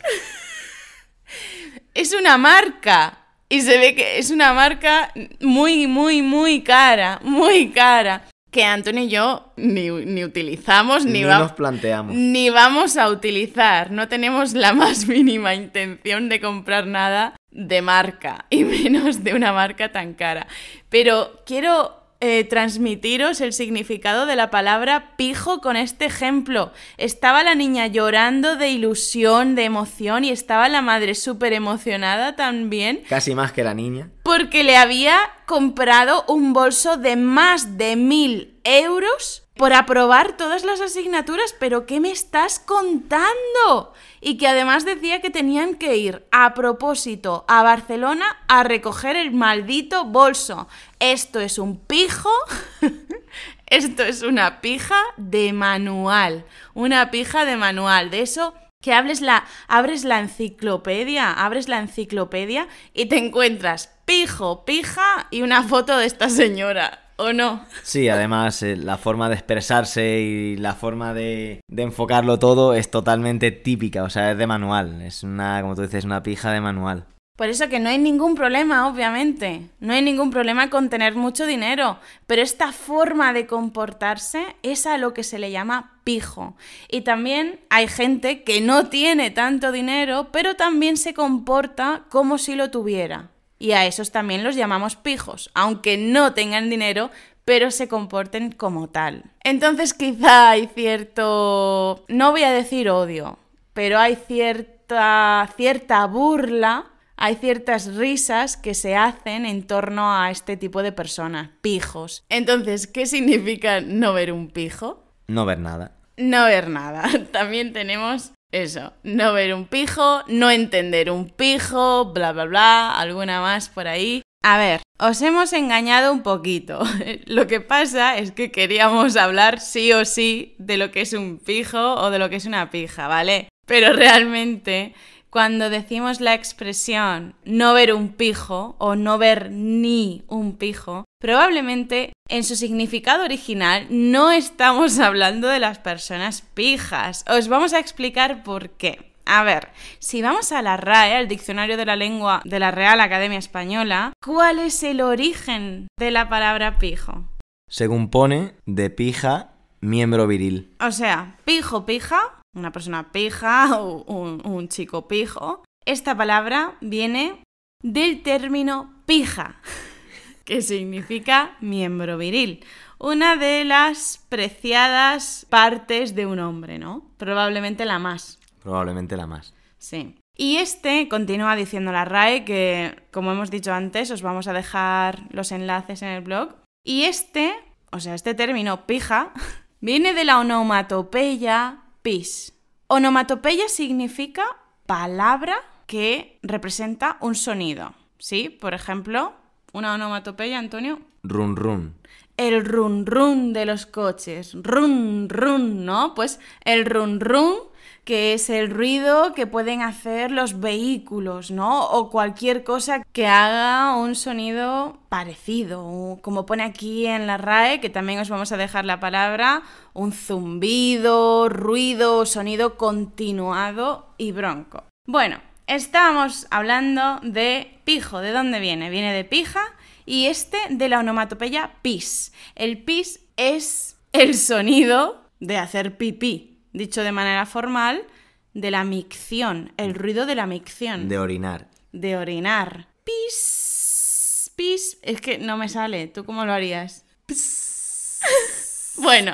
es 1.94 2.14
una 2.14 2.36
marca. 2.36 3.20
Y 3.48 3.60
se 3.60 3.78
ve 3.78 3.94
que 3.94 4.18
es 4.18 4.32
una 4.32 4.52
marca 4.54 5.12
muy, 5.38 5.86
muy, 5.86 6.20
muy 6.20 6.64
cara. 6.64 7.20
Muy 7.22 7.70
cara. 7.70 8.26
Que 8.54 8.62
Antonio 8.62 9.02
y 9.02 9.08
yo 9.08 9.52
ni, 9.56 9.90
utilizamos 9.90 11.04
ni, 11.04 11.14
ni 11.14 11.22
nos 11.22 11.50
planteamos. 11.54 12.14
Ni 12.14 12.50
vamos 12.50 12.96
a 12.96 13.08
utilizar. 13.08 13.90
No 13.90 14.06
tenemos 14.06 14.52
la 14.52 14.72
más 14.80 15.08
mínima 15.08 15.56
intención 15.56 16.28
de 16.28 16.38
comprar 16.38 16.86
nada 16.86 17.34
de 17.50 17.82
marca. 17.82 18.44
Y 18.50 18.62
menos 18.62 19.24
de 19.24 19.34
una 19.34 19.52
marca 19.52 19.90
tan 19.90 20.14
cara. 20.14 20.46
Pero 20.88 21.42
quiero 21.44 22.03
eh, 22.26 22.42
transmitiros 22.44 23.42
el 23.42 23.52
significado 23.52 24.24
de 24.24 24.34
la 24.34 24.48
palabra 24.48 25.14
pijo 25.18 25.60
con 25.60 25.76
este 25.76 26.06
ejemplo. 26.06 26.72
Estaba 26.96 27.44
la 27.44 27.54
niña 27.54 27.86
llorando 27.86 28.56
de 28.56 28.70
ilusión, 28.70 29.54
de 29.54 29.64
emoción 29.64 30.24
y 30.24 30.30
estaba 30.30 30.70
la 30.70 30.80
madre 30.80 31.14
súper 31.14 31.52
emocionada 31.52 32.34
también. 32.34 33.02
Casi 33.10 33.34
más 33.34 33.52
que 33.52 33.62
la 33.62 33.74
niña. 33.74 34.08
Porque 34.22 34.64
le 34.64 34.78
había 34.78 35.18
comprado 35.44 36.24
un 36.26 36.54
bolso 36.54 36.96
de 36.96 37.16
más 37.16 37.76
de 37.76 37.96
mil 37.96 38.58
euros 38.64 39.43
por 39.56 39.72
aprobar 39.72 40.36
todas 40.36 40.64
las 40.64 40.80
asignaturas, 40.80 41.54
pero 41.58 41.86
¿qué 41.86 42.00
me 42.00 42.10
estás 42.10 42.58
contando? 42.58 43.92
Y 44.20 44.36
que 44.36 44.48
además 44.48 44.84
decía 44.84 45.20
que 45.20 45.30
tenían 45.30 45.76
que 45.76 45.96
ir 45.96 46.26
a 46.32 46.54
propósito 46.54 47.44
a 47.46 47.62
Barcelona 47.62 48.24
a 48.48 48.64
recoger 48.64 49.16
el 49.16 49.30
maldito 49.30 50.06
bolso. 50.06 50.66
Esto 50.98 51.40
es 51.40 51.58
un 51.58 51.78
pijo. 51.78 52.32
Esto 53.66 54.02
es 54.02 54.22
una 54.22 54.60
pija 54.60 55.00
de 55.16 55.52
manual. 55.52 56.44
Una 56.74 57.10
pija 57.10 57.44
de 57.44 57.56
manual. 57.56 58.10
De 58.10 58.22
eso 58.22 58.54
que 58.80 58.92
hables 58.92 59.20
la, 59.20 59.44
abres 59.68 60.04
la 60.04 60.18
enciclopedia, 60.18 61.32
abres 61.32 61.68
la 61.68 61.78
enciclopedia 61.78 62.68
y 62.92 63.06
te 63.06 63.18
encuentras 63.18 63.94
pijo, 64.04 64.64
pija 64.64 65.28
y 65.30 65.42
una 65.42 65.62
foto 65.62 65.96
de 65.96 66.06
esta 66.06 66.28
señora. 66.28 67.03
¿O 67.16 67.32
no? 67.32 67.64
Sí, 67.82 68.08
además 68.08 68.62
eh, 68.62 68.76
la 68.76 68.98
forma 68.98 69.28
de 69.28 69.36
expresarse 69.36 70.20
y 70.20 70.56
la 70.56 70.74
forma 70.74 71.14
de, 71.14 71.60
de, 71.68 71.82
enfocarlo 71.82 72.40
todo 72.40 72.74
es 72.74 72.90
totalmente 72.90 73.52
típica, 73.52 74.02
o 74.02 74.10
sea, 74.10 74.32
es 74.32 74.38
de 74.38 74.46
manual, 74.48 75.00
es 75.00 75.22
una, 75.22 75.60
como 75.62 75.76
tú 75.76 75.82
dices, 75.82 76.04
una 76.04 76.24
pija 76.24 76.50
de 76.50 76.60
manual. 76.60 77.06
Por 77.36 77.48
eso 77.48 77.68
que 77.68 77.80
no 77.80 77.88
hay 77.88 77.98
ningún 77.98 78.36
problema, 78.36 78.86
obviamente, 78.88 79.68
no 79.80 79.92
hay 79.92 80.02
ningún 80.02 80.30
problema 80.30 80.70
con 80.70 80.88
tener 80.88 81.16
mucho 81.16 81.46
dinero, 81.46 81.98
pero 82.28 82.42
esta 82.42 82.70
forma 82.70 83.32
de 83.32 83.48
comportarse 83.48 84.44
es 84.62 84.86
a 84.86 84.98
lo 84.98 85.14
que 85.14 85.24
se 85.24 85.40
le 85.40 85.50
llama 85.50 86.00
pijo. 86.04 86.56
Y 86.88 87.00
también 87.00 87.58
hay 87.70 87.88
gente 87.88 88.44
que 88.44 88.60
no 88.60 88.86
tiene 88.86 89.32
tanto 89.32 89.72
dinero, 89.72 90.28
pero 90.30 90.54
también 90.54 90.96
se 90.96 91.12
comporta 91.12 92.04
como 92.08 92.38
si 92.38 92.54
lo 92.54 92.70
tuviera 92.70 93.33
y 93.64 93.72
a 93.72 93.86
esos 93.86 94.12
también 94.12 94.44
los 94.44 94.56
llamamos 94.56 94.94
pijos, 94.94 95.50
aunque 95.54 95.96
no 95.96 96.34
tengan 96.34 96.68
dinero, 96.68 97.10
pero 97.46 97.70
se 97.70 97.88
comporten 97.88 98.52
como 98.52 98.90
tal. 98.90 99.24
Entonces 99.42 99.94
quizá 99.94 100.50
hay 100.50 100.68
cierto, 100.74 102.04
no 102.08 102.30
voy 102.30 102.42
a 102.42 102.52
decir 102.52 102.90
odio, 102.90 103.38
pero 103.72 103.98
hay 103.98 104.16
cierta, 104.16 105.48
cierta 105.56 106.06
burla, 106.06 106.90
hay 107.16 107.36
ciertas 107.36 107.94
risas 107.94 108.58
que 108.58 108.74
se 108.74 108.96
hacen 108.96 109.46
en 109.46 109.66
torno 109.66 110.14
a 110.14 110.30
este 110.30 110.58
tipo 110.58 110.82
de 110.82 110.92
personas, 110.92 111.48
pijos. 111.62 112.22
Entonces, 112.28 112.86
¿qué 112.86 113.06
significa 113.06 113.80
no 113.80 114.12
ver 114.12 114.30
un 114.30 114.50
pijo? 114.50 115.02
No 115.26 115.46
ver 115.46 115.58
nada. 115.58 115.92
No 116.18 116.44
ver 116.44 116.68
nada. 116.68 117.04
También 117.32 117.72
tenemos 117.72 118.32
eso, 118.54 118.92
no 119.02 119.32
ver 119.32 119.52
un 119.52 119.66
pijo, 119.66 120.22
no 120.28 120.50
entender 120.50 121.10
un 121.10 121.28
pijo, 121.28 122.12
bla, 122.12 122.32
bla, 122.32 122.44
bla, 122.44 122.98
alguna 122.98 123.40
más 123.40 123.68
por 123.68 123.88
ahí. 123.88 124.22
A 124.44 124.58
ver, 124.58 124.82
os 124.98 125.20
hemos 125.22 125.52
engañado 125.52 126.12
un 126.12 126.22
poquito. 126.22 126.82
Lo 127.26 127.46
que 127.46 127.60
pasa 127.60 128.16
es 128.16 128.30
que 128.30 128.52
queríamos 128.52 129.16
hablar 129.16 129.58
sí 129.58 129.92
o 129.92 130.04
sí 130.04 130.54
de 130.58 130.76
lo 130.76 130.90
que 130.90 131.00
es 131.00 131.14
un 131.14 131.38
pijo 131.38 131.94
o 131.94 132.10
de 132.10 132.18
lo 132.18 132.30
que 132.30 132.36
es 132.36 132.46
una 132.46 132.70
pija, 132.70 133.08
¿vale? 133.08 133.48
Pero 133.66 133.92
realmente 133.92 134.94
cuando 135.34 135.68
decimos 135.68 136.20
la 136.20 136.32
expresión 136.32 137.34
no 137.44 137.74
ver 137.74 137.92
un 137.92 138.10
pijo 138.10 138.76
o 138.78 138.94
no 138.94 139.18
ver 139.18 139.50
ni 139.50 140.22
un 140.28 140.56
pijo, 140.56 141.06
probablemente 141.20 142.12
en 142.28 142.44
su 142.44 142.54
significado 142.54 143.24
original 143.24 143.88
no 143.90 144.30
estamos 144.30 144.98
hablando 145.00 145.48
de 145.48 145.58
las 145.58 145.80
personas 145.80 146.42
pijas. 146.42 147.24
Os 147.28 147.48
vamos 147.48 147.72
a 147.72 147.80
explicar 147.80 148.44
por 148.44 148.70
qué. 148.70 149.12
A 149.26 149.42
ver, 149.42 149.70
si 149.98 150.22
vamos 150.22 150.52
a 150.52 150.62
la 150.62 150.76
RAE, 150.76 151.16
al 151.16 151.26
Diccionario 151.26 151.76
de 151.76 151.86
la 151.86 151.96
Lengua 151.96 152.40
de 152.44 152.60
la 152.60 152.70
Real 152.70 153.00
Academia 153.00 153.38
Española, 153.38 154.12
¿cuál 154.24 154.60
es 154.60 154.84
el 154.84 155.00
origen 155.00 155.88
de 155.98 156.12
la 156.12 156.28
palabra 156.28 156.78
pijo? 156.78 157.24
Según 157.68 158.08
pone, 158.08 158.54
de 158.66 158.88
pija, 158.88 159.54
miembro 159.80 160.28
viril. 160.28 160.76
O 160.78 160.92
sea, 160.92 161.38
pijo, 161.44 161.86
pija, 161.86 162.43
una 162.54 162.72
persona 162.72 163.12
pija 163.12 163.78
o 163.80 164.02
un, 164.04 164.40
un 164.44 164.68
chico 164.68 165.08
pijo. 165.08 165.64
Esta 165.84 166.16
palabra 166.16 166.76
viene 166.80 167.42
del 167.82 168.22
término 168.22 168.94
pija, 169.06 169.60
que 170.44 170.62
significa 170.62 171.56
miembro 171.60 172.16
viril. 172.16 172.64
Una 172.98 173.36
de 173.36 173.64
las 173.64 174.24
preciadas 174.28 175.46
partes 175.50 176.14
de 176.14 176.26
un 176.26 176.38
hombre, 176.38 176.78
¿no? 176.78 177.10
Probablemente 177.18 177.84
la 177.84 177.98
más. 177.98 178.38
Probablemente 178.62 179.16
la 179.16 179.26
más. 179.26 179.52
Sí. 179.78 180.16
Y 180.36 180.56
este 180.56 181.08
continúa 181.08 181.54
diciendo 181.54 181.92
la 181.92 182.04
RAE 182.04 182.44
que, 182.44 183.02
como 183.12 183.30
hemos 183.30 183.50
dicho 183.50 183.72
antes, 183.72 184.10
os 184.10 184.22
vamos 184.22 184.48
a 184.48 184.52
dejar 184.52 185.24
los 185.30 185.52
enlaces 185.52 186.02
en 186.02 186.08
el 186.08 186.22
blog. 186.22 186.56
Y 186.84 187.04
este, 187.04 187.54
o 187.92 188.00
sea, 188.00 188.14
este 188.14 188.34
término 188.34 188.86
pija, 188.86 189.32
viene 189.80 190.14
de 190.14 190.24
la 190.24 190.40
onomatopeya 190.40 191.83
pis. 192.04 192.52
Onomatopeya 192.86 193.66
significa 193.68 194.44
palabra 194.86 195.56
que 195.86 196.38
representa 196.42 197.16
un 197.20 197.34
sonido. 197.34 197.94
¿Sí? 198.18 198.50
Por 198.50 198.74
ejemplo, 198.74 199.32
una 199.72 199.94
onomatopeya, 199.94 200.58
Antonio. 200.58 201.00
Run 201.22 201.56
run. 201.56 201.94
El 202.36 202.64
run 202.64 203.06
run 203.06 203.52
de 203.54 203.64
los 203.64 203.86
coches. 203.86 204.54
Run 204.54 205.28
run, 205.30 205.86
¿no? 205.86 206.14
Pues 206.14 206.40
el 206.64 206.84
run 206.84 207.20
run 207.20 207.56
que 208.04 208.34
es 208.34 208.50
el 208.50 208.70
ruido 208.70 209.34
que 209.34 209.46
pueden 209.46 209.82
hacer 209.82 210.30
los 210.30 210.60
vehículos, 210.60 211.50
¿no? 211.50 211.86
O 211.86 212.10
cualquier 212.10 212.62
cosa 212.62 213.02
que 213.12 213.26
haga 213.26 213.96
un 213.96 214.14
sonido 214.14 214.98
parecido, 215.08 216.18
como 216.22 216.46
pone 216.46 216.62
aquí 216.62 217.06
en 217.06 217.26
la 217.26 217.38
RAE, 217.38 217.80
que 217.80 217.90
también 217.90 218.20
os 218.20 218.28
vamos 218.28 218.52
a 218.52 218.56
dejar 218.56 218.84
la 218.84 219.00
palabra, 219.00 219.62
un 219.94 220.12
zumbido, 220.12 221.48
ruido, 221.48 222.26
sonido 222.26 222.76
continuado 222.76 224.06
y 224.18 224.32
bronco. 224.32 224.84
Bueno, 225.06 225.40
estábamos 225.66 226.46
hablando 226.50 227.20
de 227.22 227.80
pijo, 227.84 228.20
¿de 228.20 228.32
dónde 228.32 228.60
viene? 228.60 228.90
Viene 228.90 229.12
de 229.12 229.24
pija 229.24 229.62
y 230.06 230.26
este 230.26 230.58
de 230.68 230.88
la 230.88 230.98
onomatopeya 231.00 231.72
pis. 231.80 232.32
El 232.54 232.84
pis 232.84 233.20
es 233.36 233.96
el 234.12 234.36
sonido 234.36 235.22
de 235.40 235.58
hacer 235.58 235.96
pipí, 235.96 236.53
dicho 236.74 237.02
de 237.02 237.12
manera 237.12 237.46
formal, 237.46 238.04
de 238.52 238.70
la 238.70 238.84
micción, 238.84 239.72
el 239.78 239.94
ruido 239.94 240.26
de 240.26 240.34
la 240.34 240.46
micción. 240.46 241.08
De 241.08 241.18
orinar. 241.18 241.68
De 241.92 242.16
orinar. 242.16 242.88
Pis, 243.04 244.52
pis. 244.54 244.98
Es 245.02 245.20
que 245.20 245.38
no 245.38 245.56
me 245.56 245.68
sale. 245.68 246.06
¿Tú 246.08 246.24
cómo 246.24 246.44
lo 246.44 246.52
harías? 246.52 247.06
Pis. 247.26 248.20
bueno, 248.96 249.32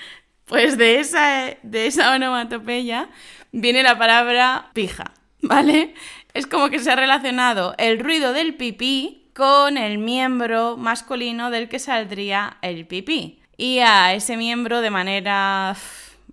pues 0.44 0.76
de 0.76 1.00
esa, 1.00 1.56
de 1.62 1.86
esa 1.86 2.14
onomatopeya 2.14 3.08
viene 3.52 3.82
la 3.82 3.98
palabra 3.98 4.70
pija, 4.72 5.12
¿vale? 5.40 5.94
Es 6.34 6.46
como 6.46 6.68
que 6.68 6.78
se 6.78 6.90
ha 6.90 6.96
relacionado 6.96 7.74
el 7.78 8.00
ruido 8.00 8.32
del 8.32 8.54
pipí 8.54 9.30
con 9.34 9.78
el 9.78 9.98
miembro 9.98 10.76
masculino 10.76 11.50
del 11.50 11.68
que 11.68 11.78
saldría 11.78 12.58
el 12.60 12.86
pipí. 12.86 13.40
Y 13.56 13.78
a 13.80 14.14
ese 14.14 14.36
miembro 14.36 14.80
de 14.80 14.90
manera 14.90 15.74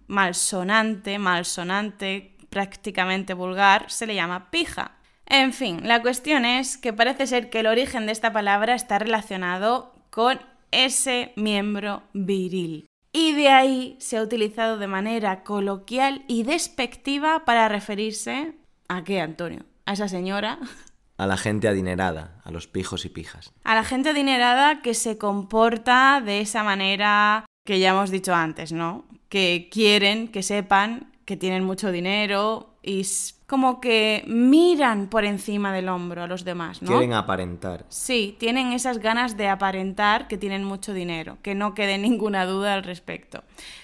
malsonante, 0.08 1.20
malsonante, 1.20 2.36
prácticamente 2.50 3.34
vulgar, 3.34 3.90
se 3.90 4.08
le 4.08 4.16
llama 4.16 4.50
pija. 4.52 4.92
En 5.26 5.54
fin, 5.54 5.82
la 5.84 6.02
cuestión 6.02 6.46
es 6.46 6.78
que 6.78 6.94
parece 6.94 7.28
ser 7.28 7.50
que 7.50 7.62
el 7.62 7.68
origen 7.68 8.06
de 8.06 8.12
esta 8.12 8.32
palabra 8.32 8.76
está 8.76 9.00
relacionado 9.00 9.94
con 10.10 10.40
ese 10.72 11.34
miembro 11.36 12.04
viril. 12.14 12.88
Y 13.12 13.32
de 13.32 13.50
ahí 13.50 13.96
se 14.00 14.18
ha 14.18 14.22
utilizado 14.22 14.78
de 14.78 14.88
manera 14.88 15.44
coloquial 15.44 16.24
y 16.28 16.44
despectiva 16.44 17.46
para 17.46 17.70
referirse 17.70 18.56
a 18.88 19.04
qué, 19.04 19.22
Antonio? 19.22 19.66
A 19.86 19.94
esa 19.94 20.08
señora. 20.08 20.60
A 21.18 21.26
la 21.26 21.38
gente 21.38 21.70
adinerada, 21.70 22.42
a 22.44 22.52
los 22.52 22.68
pijos 22.68 23.06
y 23.06 23.10
pijas. 23.10 23.54
A 23.64 23.74
la 23.74 23.86
gente 23.86 24.10
adinerada 24.10 24.82
que 24.82 24.94
se 24.94 25.18
comporta 25.18 26.22
de 26.24 26.42
esa 26.42 26.64
manera 26.64 27.46
que 27.66 27.80
ya 27.80 27.92
hemos 27.92 28.12
dicho 28.12 28.36
antes, 28.36 28.74
¿no? 28.74 29.06
Que 29.36 29.68
quieren 29.70 30.30
que 30.30 30.44
sepan 30.44 31.12
que 31.26 31.36
tienen 31.36 31.62
mucho 31.62 31.92
dinero 31.92 32.78
y 32.82 33.06
como 33.48 33.82
que 33.82 34.24
miran 34.28 35.10
por 35.10 35.26
encima 35.26 35.74
del 35.74 35.90
hombro 35.90 36.24
a 36.24 36.28
los 36.28 36.46
demás, 36.46 36.82
¿no? 36.82 36.88
Quieren 36.88 37.12
aparentar. 37.12 37.86
Sí, 37.90 38.38
tienen 38.40 38.72
esas 38.72 39.00
ganas 39.00 39.36
de 39.36 39.50
aparentar 39.50 40.30
que 40.30 40.38
tienen 40.38 40.64
mucho 40.64 40.94
dinero, 40.94 41.38
que 41.42 41.54
no 41.54 41.74
quede 41.74 41.98
ninguna 41.98 42.46
duda 42.46 42.76
al 42.76 42.84
respecto. 42.84 43.44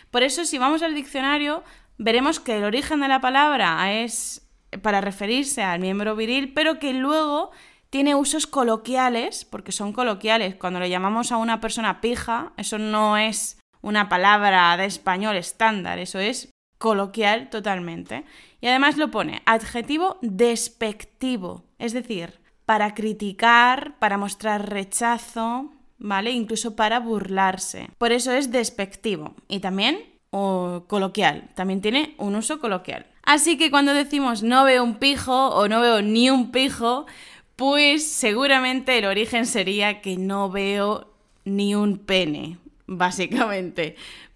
Por 0.10 0.24
eso, 0.24 0.46
si 0.46 0.58
vamos 0.58 0.84
al 0.84 0.96
diccionario, 0.96 1.66
veremos 1.98 2.40
que 2.40 2.56
el 2.56 2.64
origen 2.64 3.02
de 3.02 3.10
la 3.10 3.20
palabra 3.20 3.92
es 3.92 4.48
para 4.82 5.02
referirse 5.02 5.64
al 5.64 5.82
miembro 5.82 6.16
viril, 6.16 6.54
pero 6.54 6.80
que 6.80 6.94
luego 6.94 7.52
tiene 7.90 8.16
usos 8.16 8.48
coloquiales, 8.48 9.44
porque 9.44 9.74
son 9.74 9.92
coloquiales. 9.92 10.56
Cuando 10.56 10.80
le 10.80 10.90
llamamos 10.90 11.34
a 11.34 11.36
una 11.36 11.60
persona 11.60 12.00
pija, 12.00 12.54
eso 12.56 12.78
no 12.78 13.18
es 13.18 13.61
una 13.82 14.10
palabra 14.10 14.76
de 14.78 14.86
español 14.86 15.36
estándar, 15.36 16.00
eso 16.00 16.20
es 16.20 16.50
coloquial 16.78 17.50
totalmente. 17.50 18.26
Y 18.60 18.68
además 18.68 18.98
lo 18.98 19.12
pone 19.12 19.42
adjetivo 19.46 20.18
despectivo, 20.22 21.64
es 21.80 21.94
decir, 21.94 22.40
para 22.66 22.94
criticar, 22.94 23.98
para 24.00 24.18
mostrar 24.18 24.70
rechazo, 24.70 25.72
¿vale? 25.98 26.32
Incluso 26.32 26.76
para 26.76 27.00
burlarse. 27.00 27.90
Por 27.98 28.12
eso 28.12 28.32
es 28.32 28.52
despectivo. 28.52 29.36
Y 29.48 29.60
también 29.60 30.12
o 30.32 30.86
coloquial, 30.88 31.50
también 31.56 31.82
tiene 31.82 32.16
un 32.18 32.36
uso 32.36 32.60
coloquial. 32.60 33.06
Así 33.24 33.58
que 33.58 33.70
cuando 33.70 33.94
decimos 33.94 34.42
no 34.44 34.64
veo 34.64 34.84
un 34.84 34.96
pijo 34.96 35.50
o 35.50 35.68
no 35.68 35.82
veo 35.82 36.02
ni 36.02 36.30
un 36.30 36.52
pijo, 36.52 37.06
pues 37.56 38.10
seguramente 38.10 38.98
el 38.98 39.06
origen 39.06 39.46
sería 39.46 40.02
que 40.02 40.18
no 40.18 40.50
veo 40.50 41.14
ni 41.44 41.76
un 41.76 41.98
pene, 41.98 42.58
básicamente. 42.98 43.96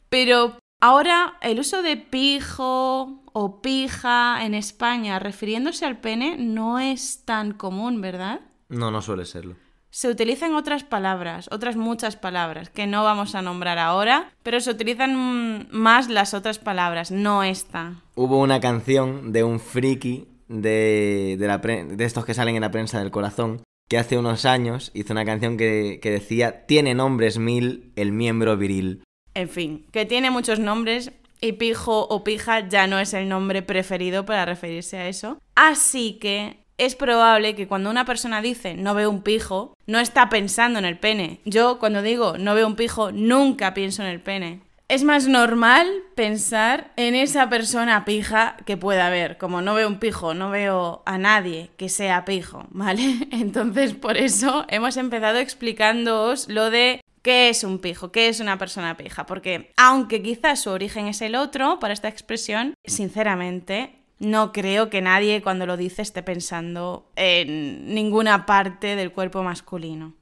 Pero 0.09 0.57
ahora 0.79 1.37
el 1.41 1.59
uso 1.59 1.81
de 1.81 1.97
pijo 1.97 3.23
o 3.33 3.61
pija 3.61 4.45
en 4.45 4.53
España 4.53 5.19
refiriéndose 5.19 5.85
al 5.85 5.99
pene 5.99 6.37
no 6.37 6.79
es 6.79 7.25
tan 7.25 7.51
común, 7.51 8.01
¿verdad? 8.01 8.41
No, 8.69 8.91
no 8.91 9.01
suele 9.01 9.25
serlo. 9.25 9.55
Se 9.89 10.09
utilizan 10.09 10.55
otras 10.55 10.83
palabras, 10.83 11.47
otras 11.51 11.77
muchas 11.77 12.17
palabras, 12.17 12.69
que 12.69 12.85
no 12.85 13.03
vamos 13.05 13.33
a 13.33 13.41
nombrar 13.41 13.77
ahora, 13.77 14.29
pero 14.43 14.59
se 14.59 14.71
utilizan 14.71 15.69
más 15.71 16.09
las 16.09 16.33
otras 16.33 16.59
palabras, 16.59 17.11
no 17.11 17.43
esta. 17.43 17.93
Hubo 18.15 18.39
una 18.39 18.59
canción 18.59 19.31
de 19.31 19.45
un 19.45 19.61
friki 19.61 20.27
de, 20.49 21.37
de, 21.39 21.47
la 21.47 21.59
de 21.59 22.03
estos 22.03 22.25
que 22.25 22.33
salen 22.33 22.55
en 22.55 22.61
la 22.61 22.71
prensa 22.71 22.99
del 22.99 23.11
corazón 23.11 23.61
que 23.89 23.97
hace 23.97 24.17
unos 24.17 24.45
años 24.45 24.91
hizo 24.93 25.13
una 25.13 25.25
canción 25.25 25.57
que, 25.57 25.99
decía 26.01 26.65
Tiene 26.65 26.93
nombres 26.93 27.37
mil 27.37 27.91
el 27.95 28.11
miembro 28.11 28.57
viril. 28.57 29.03
En 29.33 29.49
fin, 29.49 29.85
que 29.91 30.05
tiene 30.05 30.31
muchos 30.31 30.59
nombres 30.59 31.11
y 31.41 31.53
pijo 31.53 32.07
o 32.07 32.23
pija 32.23 32.67
ya 32.67 32.87
no 32.87 32.99
es 32.99 33.13
el 33.13 33.27
nombre 33.27 33.61
preferido 33.61 34.25
para 34.25 34.45
referirse 34.45 34.97
a 34.97 35.07
eso. 35.07 35.39
Así 35.55 36.17
que 36.19 36.57
es 36.77 36.95
probable 36.95 37.55
que 37.55 37.67
cuando 37.67 37.89
una 37.89 38.05
persona 38.05 38.41
dice 38.41 38.73
no 38.75 38.95
veo 38.95 39.09
un 39.09 39.21
pijo, 39.21 39.75
no 39.85 39.99
está 39.99 40.29
pensando 40.29 40.79
en 40.79 40.85
el 40.85 40.97
pene. 40.97 41.41
Yo 41.45 41.79
cuando 41.79 42.01
digo 42.01 42.37
no 42.37 42.55
veo 42.55 42.67
un 42.67 42.75
pijo, 42.75 43.11
nunca 43.11 43.73
pienso 43.73 44.01
en 44.01 44.09
el 44.09 44.21
pene 44.21 44.64
es 44.87 45.03
más 45.03 45.27
normal 45.27 45.87
pensar 46.13 46.91
en 46.95 47.15
esa 47.15 47.49
persona 47.49 48.05
pija 48.05 48.57
que 48.65 48.77
pueda 48.77 49.07
haber. 49.07 49.37
Como 49.37 49.61
no 49.61 49.73
veo 49.73 49.87
un 49.87 49.99
pijo, 49.99 50.33
no 50.33 50.51
veo 50.51 51.01
a 51.05 51.17
nadie 51.17 51.71
que 51.77 51.89
sea 51.89 52.25
pijo, 52.25 52.65
¿vale? 52.69 53.27
Entonces, 53.31 53.93
por 53.93 54.17
eso 54.17 54.65
hemos 54.69 54.97
empezado 54.97 55.39
explicándoos 55.39 56.47
lo 56.49 56.69
de 56.69 57.01
qué 57.21 57.49
es 57.49 57.63
un 57.63 57.79
pijo, 57.79 58.11
qué 58.11 58.29
es 58.29 58.39
una 58.39 58.57
persona 58.57 58.97
pija. 58.97 59.25
Porque 59.25 59.71
aunque 59.77 60.21
quizás 60.21 60.61
su 60.61 60.69
origen 60.69 61.07
es 61.07 61.21
el 61.21 61.35
otro 61.35 61.79
para 61.79 61.93
esta 61.93 62.07
expresión, 62.07 62.75
sinceramente, 62.85 63.95
no 64.19 64.53
creo 64.53 64.89
que 64.89 65.01
nadie 65.01 65.41
cuando 65.41 65.65
lo 65.65 65.77
dice 65.77 66.03
esté 66.03 66.21
pensando 66.21 67.11
en 67.15 67.93
ninguna 67.93 68.45
parte 68.45 68.95
del 68.95 69.11
cuerpo 69.11 69.41
masculino. 69.41 70.13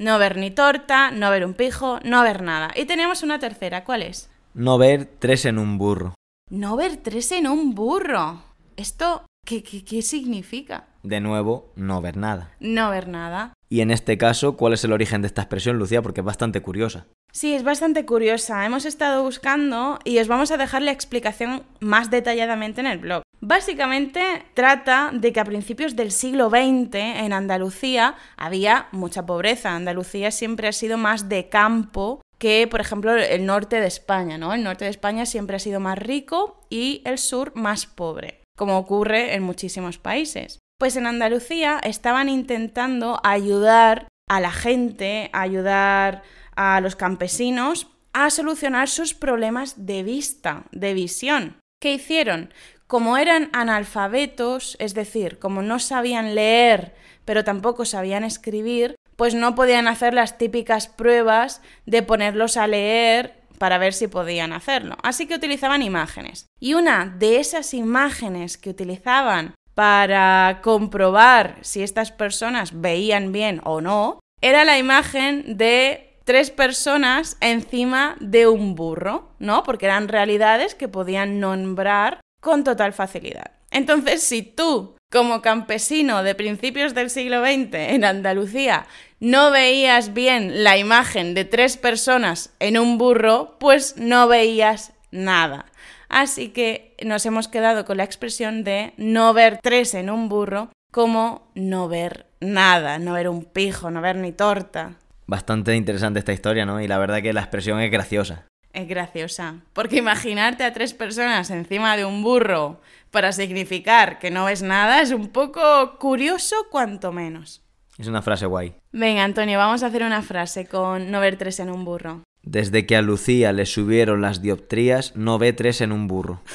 No 0.00 0.18
ver 0.18 0.38
ni 0.38 0.50
torta, 0.50 1.10
no 1.10 1.30
ver 1.30 1.44
un 1.44 1.52
pijo, 1.52 2.00
no 2.04 2.22
ver 2.22 2.40
nada. 2.40 2.70
Y 2.74 2.86
tenemos 2.86 3.22
una 3.22 3.38
tercera, 3.38 3.84
¿cuál 3.84 4.00
es? 4.00 4.30
No 4.54 4.78
ver 4.78 5.04
tres 5.18 5.44
en 5.44 5.58
un 5.58 5.76
burro. 5.76 6.14
No 6.48 6.74
ver 6.76 6.96
tres 6.96 7.30
en 7.32 7.46
un 7.46 7.74
burro. 7.74 8.42
Esto 8.78 9.26
¿Qué, 9.44 9.62
qué, 9.62 9.84
qué 9.84 10.00
significa? 10.00 10.86
De 11.02 11.20
nuevo, 11.20 11.72
no 11.76 12.00
ver 12.00 12.16
nada. 12.16 12.50
No 12.60 12.88
ver 12.90 13.08
nada. 13.08 13.52
Y 13.68 13.82
en 13.82 13.90
este 13.90 14.16
caso, 14.16 14.56
¿cuál 14.56 14.72
es 14.72 14.84
el 14.84 14.92
origen 14.92 15.20
de 15.20 15.26
esta 15.26 15.42
expresión, 15.42 15.78
Lucía? 15.78 16.00
Porque 16.00 16.20
es 16.20 16.24
bastante 16.24 16.62
curiosa. 16.62 17.06
Sí, 17.32 17.54
es 17.54 17.62
bastante 17.62 18.06
curiosa. 18.06 18.64
Hemos 18.64 18.86
estado 18.86 19.22
buscando 19.22 19.98
y 20.04 20.18
os 20.18 20.28
vamos 20.28 20.50
a 20.50 20.56
dejar 20.56 20.82
la 20.82 20.92
explicación 20.92 21.62
más 21.80 22.10
detalladamente 22.10 22.80
en 22.80 22.86
el 22.86 22.98
blog. 22.98 23.22
Básicamente 23.40 24.44
trata 24.52 25.10
de 25.14 25.32
que 25.32 25.40
a 25.40 25.44
principios 25.44 25.96
del 25.96 26.12
siglo 26.12 26.50
XX 26.50 26.94
en 26.94 27.32
Andalucía 27.32 28.16
había 28.36 28.88
mucha 28.92 29.24
pobreza. 29.24 29.74
Andalucía 29.74 30.30
siempre 30.30 30.68
ha 30.68 30.72
sido 30.72 30.98
más 30.98 31.30
de 31.30 31.48
campo 31.48 32.20
que, 32.38 32.68
por 32.70 32.80
ejemplo, 32.80 33.14
el 33.14 33.46
norte 33.46 33.80
de 33.80 33.86
España, 33.86 34.36
¿no? 34.36 34.52
El 34.52 34.62
norte 34.62 34.84
de 34.84 34.90
España 34.90 35.24
siempre 35.24 35.56
ha 35.56 35.60
sido 35.60 35.80
más 35.80 35.98
rico 35.98 36.66
y 36.68 37.02
el 37.06 37.18
sur 37.18 37.52
más 37.54 37.86
pobre, 37.86 38.42
como 38.56 38.78
ocurre 38.78 39.34
en 39.34 39.42
muchísimos 39.42 39.98
países. 39.98 40.58
Pues 40.78 40.96
en 40.96 41.06
Andalucía 41.06 41.80
estaban 41.82 42.28
intentando 42.28 43.20
ayudar 43.24 44.08
a 44.28 44.40
la 44.40 44.52
gente, 44.52 45.30
ayudar 45.32 46.22
a 46.56 46.80
los 46.80 46.94
campesinos 46.94 47.88
a 48.12 48.30
solucionar 48.30 48.88
sus 48.88 49.14
problemas 49.14 49.86
de 49.86 50.02
vista, 50.02 50.64
de 50.72 50.94
visión. 50.94 51.56
¿Qué 51.80 51.94
hicieron? 51.94 52.52
Como 52.90 53.16
eran 53.18 53.50
analfabetos, 53.52 54.76
es 54.80 54.94
decir, 54.94 55.38
como 55.38 55.62
no 55.62 55.78
sabían 55.78 56.34
leer, 56.34 56.92
pero 57.24 57.44
tampoco 57.44 57.84
sabían 57.84 58.24
escribir, 58.24 58.96
pues 59.14 59.32
no 59.32 59.54
podían 59.54 59.86
hacer 59.86 60.12
las 60.12 60.38
típicas 60.38 60.88
pruebas 60.88 61.62
de 61.86 62.02
ponerlos 62.02 62.56
a 62.56 62.66
leer 62.66 63.44
para 63.58 63.78
ver 63.78 63.92
si 63.92 64.08
podían 64.08 64.52
hacerlo. 64.52 64.96
Así 65.04 65.28
que 65.28 65.36
utilizaban 65.36 65.82
imágenes. 65.82 66.46
Y 66.58 66.74
una 66.74 67.14
de 67.16 67.38
esas 67.38 67.74
imágenes 67.74 68.58
que 68.58 68.70
utilizaban 68.70 69.54
para 69.76 70.58
comprobar 70.60 71.58
si 71.60 71.84
estas 71.84 72.10
personas 72.10 72.80
veían 72.80 73.30
bien 73.30 73.60
o 73.62 73.80
no, 73.80 74.18
era 74.40 74.64
la 74.64 74.78
imagen 74.78 75.56
de 75.56 76.18
tres 76.24 76.50
personas 76.50 77.36
encima 77.40 78.16
de 78.18 78.48
un 78.48 78.74
burro, 78.74 79.30
¿no? 79.38 79.62
Porque 79.62 79.86
eran 79.86 80.08
realidades 80.08 80.74
que 80.74 80.88
podían 80.88 81.38
nombrar 81.38 82.18
con 82.40 82.64
total 82.64 82.92
facilidad. 82.92 83.52
Entonces, 83.70 84.22
si 84.22 84.42
tú, 84.42 84.96
como 85.10 85.42
campesino 85.42 86.22
de 86.22 86.34
principios 86.34 86.94
del 86.94 87.10
siglo 87.10 87.42
XX 87.44 87.74
en 87.74 88.04
Andalucía, 88.04 88.86
no 89.20 89.50
veías 89.50 90.12
bien 90.12 90.64
la 90.64 90.76
imagen 90.76 91.34
de 91.34 91.44
tres 91.44 91.76
personas 91.76 92.54
en 92.58 92.78
un 92.78 92.98
burro, 92.98 93.56
pues 93.60 93.96
no 93.96 94.26
veías 94.28 94.92
nada. 95.10 95.66
Así 96.08 96.48
que 96.48 96.96
nos 97.04 97.24
hemos 97.26 97.46
quedado 97.46 97.84
con 97.84 97.98
la 97.98 98.04
expresión 98.04 98.64
de 98.64 98.92
no 98.96 99.32
ver 99.32 99.60
tres 99.62 99.94
en 99.94 100.10
un 100.10 100.28
burro 100.28 100.70
como 100.90 101.50
no 101.54 101.88
ver 101.88 102.26
nada, 102.40 102.98
no 102.98 103.12
ver 103.12 103.28
un 103.28 103.44
pijo, 103.44 103.90
no 103.90 104.00
ver 104.00 104.16
ni 104.16 104.32
torta. 104.32 104.96
Bastante 105.26 105.76
interesante 105.76 106.18
esta 106.18 106.32
historia, 106.32 106.66
¿no? 106.66 106.80
Y 106.80 106.88
la 106.88 106.98
verdad 106.98 107.22
que 107.22 107.32
la 107.32 107.42
expresión 107.42 107.80
es 107.80 107.92
graciosa. 107.92 108.46
Es 108.72 108.86
graciosa, 108.86 109.56
porque 109.72 109.96
imaginarte 109.96 110.62
a 110.62 110.72
tres 110.72 110.94
personas 110.94 111.50
encima 111.50 111.96
de 111.96 112.04
un 112.04 112.22
burro 112.22 112.80
para 113.10 113.32
significar 113.32 114.18
que 114.18 114.30
no 114.30 114.44
ves 114.44 114.62
nada 114.62 115.02
es 115.02 115.10
un 115.10 115.28
poco 115.28 115.98
curioso 115.98 116.54
cuanto 116.70 117.10
menos. 117.10 117.62
Es 117.98 118.06
una 118.06 118.22
frase 118.22 118.46
guay. 118.46 118.74
Venga, 118.92 119.24
Antonio, 119.24 119.58
vamos 119.58 119.82
a 119.82 119.86
hacer 119.86 120.04
una 120.04 120.22
frase 120.22 120.66
con 120.66 121.10
no 121.10 121.20
ver 121.20 121.36
tres 121.36 121.58
en 121.60 121.70
un 121.70 121.84
burro. 121.84 122.22
Desde 122.42 122.86
que 122.86 122.96
a 122.96 123.02
Lucía 123.02 123.52
le 123.52 123.66
subieron 123.66 124.22
las 124.22 124.40
dioptrías, 124.40 125.14
no 125.16 125.38
ve 125.38 125.52
tres 125.52 125.80
en 125.80 125.92
un 125.92 126.06
burro. 126.06 126.42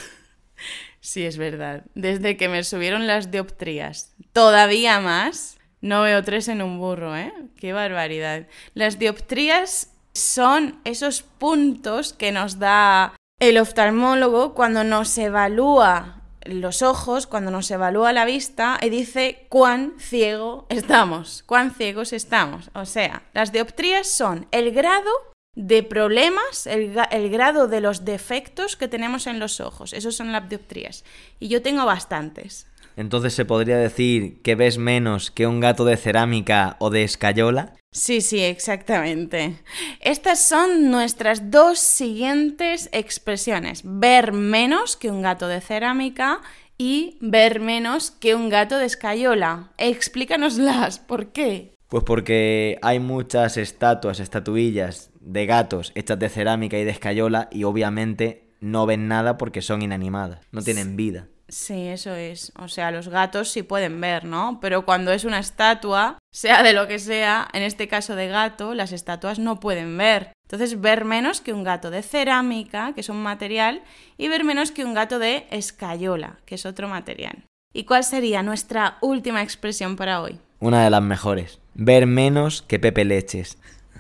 Sí, 1.02 1.24
es 1.24 1.38
verdad. 1.38 1.84
Desde 1.94 2.36
que 2.36 2.50
me 2.50 2.64
subieron 2.64 3.06
las 3.06 3.30
dioptrías, 3.30 4.16
todavía 4.34 5.00
más, 5.00 5.60
no 5.80 6.02
veo 6.02 6.24
tres 6.24 6.48
en 6.48 6.64
un 6.64 6.80
burro, 6.80 7.16
¿eh? 7.16 7.32
Qué 7.58 7.74
barbaridad. 7.74 8.48
Las 8.74 8.98
dioptrías 8.98 9.95
son 10.16 10.80
esos 10.86 11.22
puntos 11.22 12.14
que 12.14 12.32
nos 12.32 12.58
da 12.58 13.14
el 13.40 13.58
oftalmólogo 13.58 14.54
cuando 14.54 14.84
nos 14.84 15.16
evalúa 15.18 16.22
los 16.46 16.82
ojos, 16.82 17.28
cuando 17.28 17.52
nos 17.52 17.70
evalúa 17.70 18.14
la 18.14 18.24
vista 18.24 18.80
y 18.82 18.90
dice 18.90 19.46
cuán 19.50 19.94
ciego 19.98 20.68
estamos, 20.70 21.44
cuán 21.46 21.72
ciegos 21.72 22.14
estamos. 22.14 22.70
O 22.74 22.86
sea, 22.86 23.24
las 23.34 23.52
dioptrías 23.52 24.10
son 24.10 24.48
el 24.52 24.72
grado 24.72 25.12
de 25.56 25.84
problemas, 25.84 26.68
el, 26.68 27.30
grado 27.30 27.68
de 27.68 27.82
los 27.82 28.06
defectos 28.06 28.76
que 28.76 28.88
tenemos 28.88 29.26
en 29.26 29.40
los 29.40 29.60
ojos. 29.60 29.94
Esos 29.94 30.16
son 30.16 30.32
las 30.32 30.48
dioptrías. 30.50 31.04
Y 31.40 31.48
yo 31.48 31.62
tengo 31.62 31.86
bastantes. 31.86 32.68
Entonces 32.98 33.34
se 33.34 33.46
podría 33.46 33.78
decir 33.78 34.42
que 34.42 34.56
ves 34.56 34.78
menos 34.78 35.32
que 35.32 35.48
un 35.48 35.60
gato 35.60 35.84
de 35.86 35.98
cerámica 35.98 36.76
o 36.80 36.90
de 36.90 37.04
escayola. 37.04 37.74
Sí, 37.96 38.20
sí, 38.20 38.42
exactamente. 38.42 39.56
Estas 40.02 40.46
son 40.46 40.92
nuestras 40.92 41.50
dos 41.50 41.80
siguientes 41.80 42.90
expresiones. 42.92 43.84
Ver 43.86 44.34
menos 44.34 44.98
que 44.98 45.10
un 45.10 45.22
gato 45.22 45.48
de 45.48 45.62
cerámica 45.62 46.42
y 46.78 47.18
ver 47.22 47.62
menos 47.62 48.12
que 48.12 48.36
un 48.36 48.50
gato 48.50 48.78
de 48.78 48.86
escayola. 48.86 49.72
Explícanoslas, 49.78 51.00
¿por 51.00 51.32
qué? 51.32 51.72
Pues 51.88 52.04
porque 52.04 52.80
hay 52.82 53.00
muchas 53.00 53.56
estatuas, 53.56 54.20
estatuillas 54.20 55.12
de 55.22 55.46
gatos 55.46 55.94
hechas 55.96 56.20
de 56.20 56.28
cerámica 56.28 56.78
y 56.78 56.84
de 56.84 56.92
escayola 56.92 57.48
y 57.50 57.64
obviamente 57.64 58.50
no 58.60 58.86
ven 58.86 59.08
nada 59.08 59.38
porque 59.38 59.62
son 59.62 59.82
inanimadas, 59.82 60.42
no 60.52 60.62
tienen 60.62 60.98
vida. 60.98 61.30
Sí, 61.48 61.88
eso 61.88 62.16
es. 62.16 62.52
O 62.58 62.68
sea, 62.68 62.92
los 62.92 63.08
gatos 63.08 63.52
sí 63.52 63.62
pueden 63.62 64.02
ver, 64.02 64.26
¿no? 64.26 64.60
Pero 64.62 64.86
cuando 64.86 65.12
es 65.12 65.26
una 65.26 65.40
estatua, 65.40 66.18
sea 66.32 66.64
de 66.64 66.74
lo 66.74 66.88
que 66.88 66.98
sea, 66.98 67.48
en 67.54 67.62
este 67.62 67.88
caso 67.88 68.16
de 68.16 68.28
gato, 68.28 68.74
las 68.74 68.92
estatuas 68.92 69.38
no 69.38 69.60
pueden 69.60 69.96
ver. 69.98 70.34
Entonces, 70.48 70.82
ver 70.82 71.06
menos 71.06 71.42
que 71.42 71.54
un 71.54 71.64
gato 71.64 71.92
de 71.92 72.02
cerámica, 72.02 72.94
que 72.94 73.02
es 73.02 73.10
un 73.10 73.22
material, 73.22 73.84
y 74.18 74.28
ver 74.28 74.44
menos 74.44 74.72
que 74.72 74.86
un 74.86 74.94
gato 74.94 75.20
de 75.20 75.46
escayola, 75.52 76.38
que 76.46 76.56
es 76.56 76.66
otro 76.66 76.88
material. 76.88 77.44
¿Y 77.74 77.84
cuál 77.84 78.04
sería 78.04 78.42
nuestra 78.42 78.98
última 79.02 79.44
expresión 79.44 79.96
para 79.96 80.22
hoy? 80.22 80.40
Una 80.60 80.84
de 80.84 80.90
las 80.90 81.02
mejores. 81.02 81.60
Ver 81.74 82.08
menos 82.08 82.62
que 82.62 82.80
Pepe 82.80 83.06
Leches. 83.06 83.58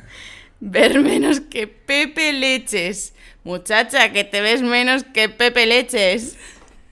Ver 0.60 0.99
menos 1.01 1.41
que 1.41 1.67
Pepe 1.67 2.31
Leches. 2.34 3.13
Muchacha, 3.43 4.12
que 4.12 4.23
te 4.23 4.41
ves 4.41 4.62
menos 4.63 5.03
que 5.03 5.29
Pepe 5.29 5.65
Leches. 5.65 6.38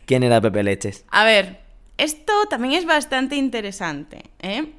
¿Quién 0.05 0.23
era 0.23 0.41
Pepe 0.41 0.63
Leches? 0.63 1.05
A 1.09 1.23
ver, 1.23 1.59
esto 1.97 2.33
también 2.49 2.73
es 2.73 2.85
bastante 2.85 3.35
interesante, 3.35 4.31
¿eh? 4.39 4.73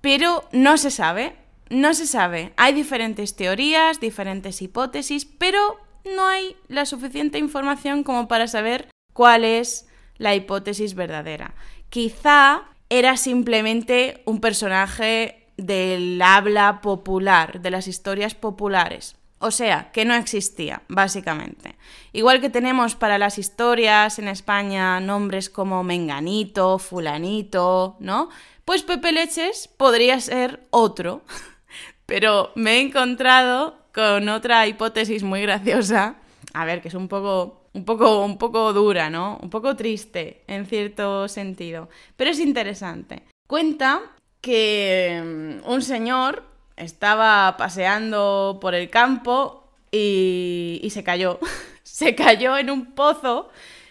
Pero 0.00 0.44
no 0.52 0.78
se 0.78 0.90
sabe, 0.90 1.34
no 1.70 1.94
se 1.94 2.06
sabe. 2.06 2.52
Hay 2.56 2.72
diferentes 2.72 3.36
teorías, 3.36 4.00
diferentes 4.00 4.62
hipótesis, 4.62 5.24
pero 5.24 5.78
no 6.04 6.26
hay 6.26 6.56
la 6.68 6.86
suficiente 6.86 7.38
información 7.38 8.04
como 8.04 8.28
para 8.28 8.46
saber 8.46 8.88
cuál 9.12 9.44
es 9.44 9.88
la 10.16 10.34
hipótesis 10.34 10.94
verdadera. 10.94 11.54
Quizá 11.90 12.62
era 12.88 13.16
simplemente 13.16 14.22
un 14.24 14.40
personaje 14.40 15.46
del 15.56 16.20
habla 16.22 16.80
popular, 16.80 17.60
de 17.60 17.70
las 17.70 17.88
historias 17.88 18.34
populares. 18.34 19.16
O 19.40 19.50
sea, 19.50 19.90
que 19.92 20.04
no 20.04 20.14
existía, 20.14 20.82
básicamente. 20.88 21.76
Igual 22.12 22.40
que 22.40 22.50
tenemos 22.50 22.96
para 22.96 23.18
las 23.18 23.38
historias 23.38 24.18
en 24.18 24.26
España 24.26 24.98
nombres 25.00 25.48
como 25.48 25.84
Menganito, 25.84 26.78
Fulanito, 26.78 27.96
¿no? 28.00 28.30
Pues 28.64 28.82
Pepe 28.82 29.12
Leches 29.12 29.68
podría 29.68 30.20
ser 30.20 30.66
otro. 30.70 31.22
Pero 32.06 32.50
me 32.56 32.76
he 32.76 32.80
encontrado 32.80 33.76
con 33.94 34.28
otra 34.28 34.66
hipótesis 34.66 35.22
muy 35.22 35.42
graciosa. 35.42 36.16
A 36.54 36.64
ver, 36.64 36.80
que 36.80 36.88
es 36.88 36.94
un 36.94 37.06
poco, 37.06 37.68
un 37.74 37.84
poco, 37.84 38.24
un 38.24 38.38
poco 38.38 38.72
dura, 38.72 39.10
¿no? 39.10 39.38
Un 39.42 39.50
poco 39.50 39.76
triste, 39.76 40.42
en 40.48 40.66
cierto 40.66 41.28
sentido. 41.28 41.88
Pero 42.16 42.30
es 42.30 42.40
interesante. 42.40 43.22
Cuenta 43.46 44.00
que 44.40 45.60
mm, 45.64 45.68
un 45.70 45.82
señor 45.82 46.44
estaba 46.78 47.56
paseando 47.56 48.58
por 48.60 48.74
el 48.74 48.90
campo 48.90 49.64
y, 49.90 50.86
se 50.90 51.04
cayó. 51.04 51.38
se 51.82 52.14
cayó 52.14 52.56
en 52.58 52.70
un 52.70 52.94
pozo, 52.94 53.50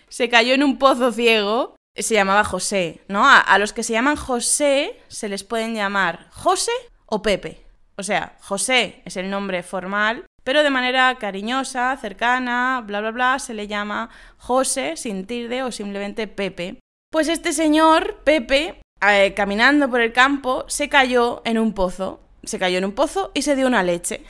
se 0.10 0.30
cayó 0.30 0.54
en 0.54 0.64
un 0.64 0.78
pozo 0.78 1.12
ciego. 1.12 1.76
Se 1.96 2.14
llamaba 2.14 2.44
José, 2.44 3.02
¿no? 3.08 3.28
A, 3.28 3.40
a 3.40 3.58
los 3.58 3.74
que 3.74 3.82
se 3.82 3.94
llaman 3.94 4.18
José 4.18 5.00
se 5.08 5.30
les 5.30 5.44
pueden 5.44 5.74
llamar 5.74 6.28
José 6.32 6.72
o 7.08 7.24
Pepe. 7.24 7.66
O 7.98 8.04
sea, 8.04 8.38
José 8.42 9.02
es 9.06 9.18
el 9.18 9.32
nombre 9.32 9.64
formal, 9.64 10.24
pero 10.44 10.62
de 10.62 10.70
manera 10.70 11.16
cariñosa, 11.16 11.98
cercana, 11.98 12.84
bla, 12.86 13.02
bla, 13.02 13.10
bla, 13.10 13.40
se 13.40 13.56
le 13.56 13.68
llama 13.68 14.12
José, 14.38 14.96
sin 14.96 15.26
tilde 15.26 15.64
o 15.64 15.72
simplemente 15.72 16.28
Pepe. 16.28 16.80
Pues 17.12 17.28
este 17.28 17.52
señor, 17.52 18.22
Pepe, 18.24 18.80
eh, 19.02 19.34
caminando 19.36 19.90
por 19.90 20.02
el 20.02 20.14
campo, 20.14 20.66
se 20.68 20.88
cayó 20.90 21.42
en 21.46 21.58
un 21.58 21.74
pozo 21.74 22.27
se 22.48 22.60
cayó 22.60 22.78
en 22.78 22.86
un 22.86 22.94
pozo 22.94 23.32
y 23.34 23.42
se 23.44 23.56
dio 23.56 23.68
una 23.68 23.84
leche. 23.84 24.24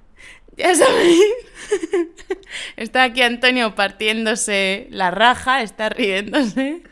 ya 0.56 0.74
sabéis. 0.74 1.20
está 2.76 3.04
aquí 3.04 3.22
Antonio 3.22 3.74
partiéndose 3.74 4.86
la 4.90 5.10
raja, 5.10 5.62
está 5.62 5.88
riéndose. 5.88 6.82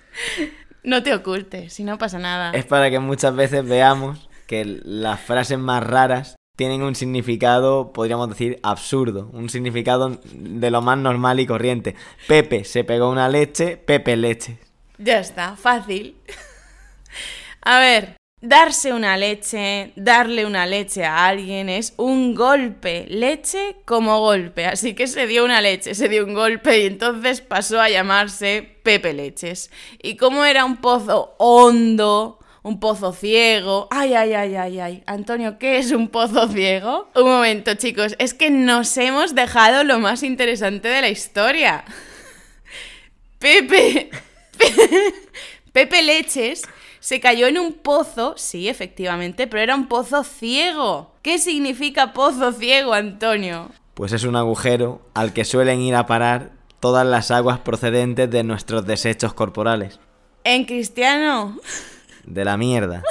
No 0.83 1.03
te 1.03 1.15
ocultes, 1.15 1.73
si 1.73 1.85
no 1.85 1.99
pasa 1.99 2.19
nada. 2.19 2.51
Es 2.53 2.67
para 2.67 2.91
que 2.91 2.99
muchas 2.99 3.35
veces 3.35 3.67
veamos 3.67 4.29
que 4.47 4.65
las 4.65 5.21
frases 5.21 5.59
más 5.59 5.83
raras 5.83 6.37
tienen 6.57 6.83
un 6.83 6.95
significado, 6.95 7.93
podríamos 7.93 8.29
decir, 8.29 8.61
absurdo. 8.63 9.29
Un 9.33 9.49
significado 9.49 10.21
de 10.33 10.71
lo 10.71 10.83
más 10.83 10.99
normal 10.99 11.41
y 11.41 11.47
corriente. 11.47 11.97
Pepe 12.29 12.65
se 12.65 12.85
pegó 12.85 13.11
una 13.11 13.29
leche, 13.29 13.77
Pepe 13.77 14.17
leche. 14.17 14.59
Ya 14.99 15.19
está, 15.19 15.57
fácil. 15.57 16.17
A 17.63 17.81
ver, 17.81 18.17
darse 18.45 18.93
una 18.93 19.17
leche, 19.17 19.93
darle 19.97 20.45
una 20.47 20.67
leche 20.67 21.05
a 21.05 21.27
alguien 21.27 21.69
es 21.69 21.95
un 21.97 22.35
golpe, 22.35 23.07
leche 23.09 23.77
como 23.85 24.21
golpe. 24.21 24.67
Así 24.67 24.95
que 24.95 25.07
se 25.07 25.27
dio 25.27 25.45
una 25.45 25.61
leche, 25.61 25.95
se 25.95 26.09
dio 26.09 26.25
un 26.25 26.35
golpe 26.35 26.81
y 26.81 26.87
entonces 26.87 27.41
pasó 27.41 27.81
a 27.81 27.89
llamarse 27.89 28.79
Pepe 28.83 29.15
Leches. 29.15 29.71
Y 30.03 30.17
como 30.17 30.45
era 30.45 30.65
un 30.65 30.77
pozo 30.77 31.35
hondo, 31.39 32.39
un 32.63 32.81
pozo 32.81 33.13
ciego. 33.13 33.89
Ay, 33.91 34.15
ay, 34.15 34.35
ay, 34.35 34.55
ay, 34.57 34.81
ay. 34.81 35.03
Antonio, 35.07 35.59
¿qué 35.59 35.79
es 35.79 35.91
un 35.93 36.09
pozo 36.09 36.49
ciego? 36.49 37.11
Un 37.15 37.25
momento, 37.25 37.75
chicos, 37.75 38.15
es 38.19 38.35
que 38.35 38.51
nos 38.51 38.97
hemos 38.99 39.35
dejado 39.35 39.85
lo 39.85 39.99
más 40.01 40.23
interesante 40.23 40.89
de 40.89 41.01
la 41.01 41.09
historia. 41.09 41.85
Pepe. 43.39 44.11
Pepe 45.73 46.03
Leches 46.03 46.63
se 47.05 47.21
cayó 47.21 47.49
en 47.49 47.59
un 47.59 47.75
pozo, 47.75 48.33
sí, 48.39 48.67
efectivamente, 48.67 49.47
pero 49.47 49.63
era 49.63 49.75
un 49.75 49.89
pozo 49.89 50.25
ciego. 50.25 51.13
¿Qué 51.21 51.39
significa 51.39 52.15
pozo 52.15 52.51
ciego, 52.51 52.95
Antonio? 52.95 53.71
Pues 53.93 54.13
es 54.15 54.25
un 54.25 54.37
agujero 54.37 55.03
al 55.13 55.35
que 55.35 55.45
suelen 55.45 55.83
ir 55.83 55.97
a 55.97 56.07
parar 56.07 56.53
todas 56.81 57.07
las 57.07 57.31
aguas 57.31 57.59
procedentes 57.59 58.31
de 58.31 58.43
nuestros 58.43 58.87
desechos 58.87 59.35
corporales. 59.35 60.01
En 60.45 60.65
cristiano. 60.65 61.59
De 62.25 62.43
la 62.43 62.57
mierda. 62.57 63.03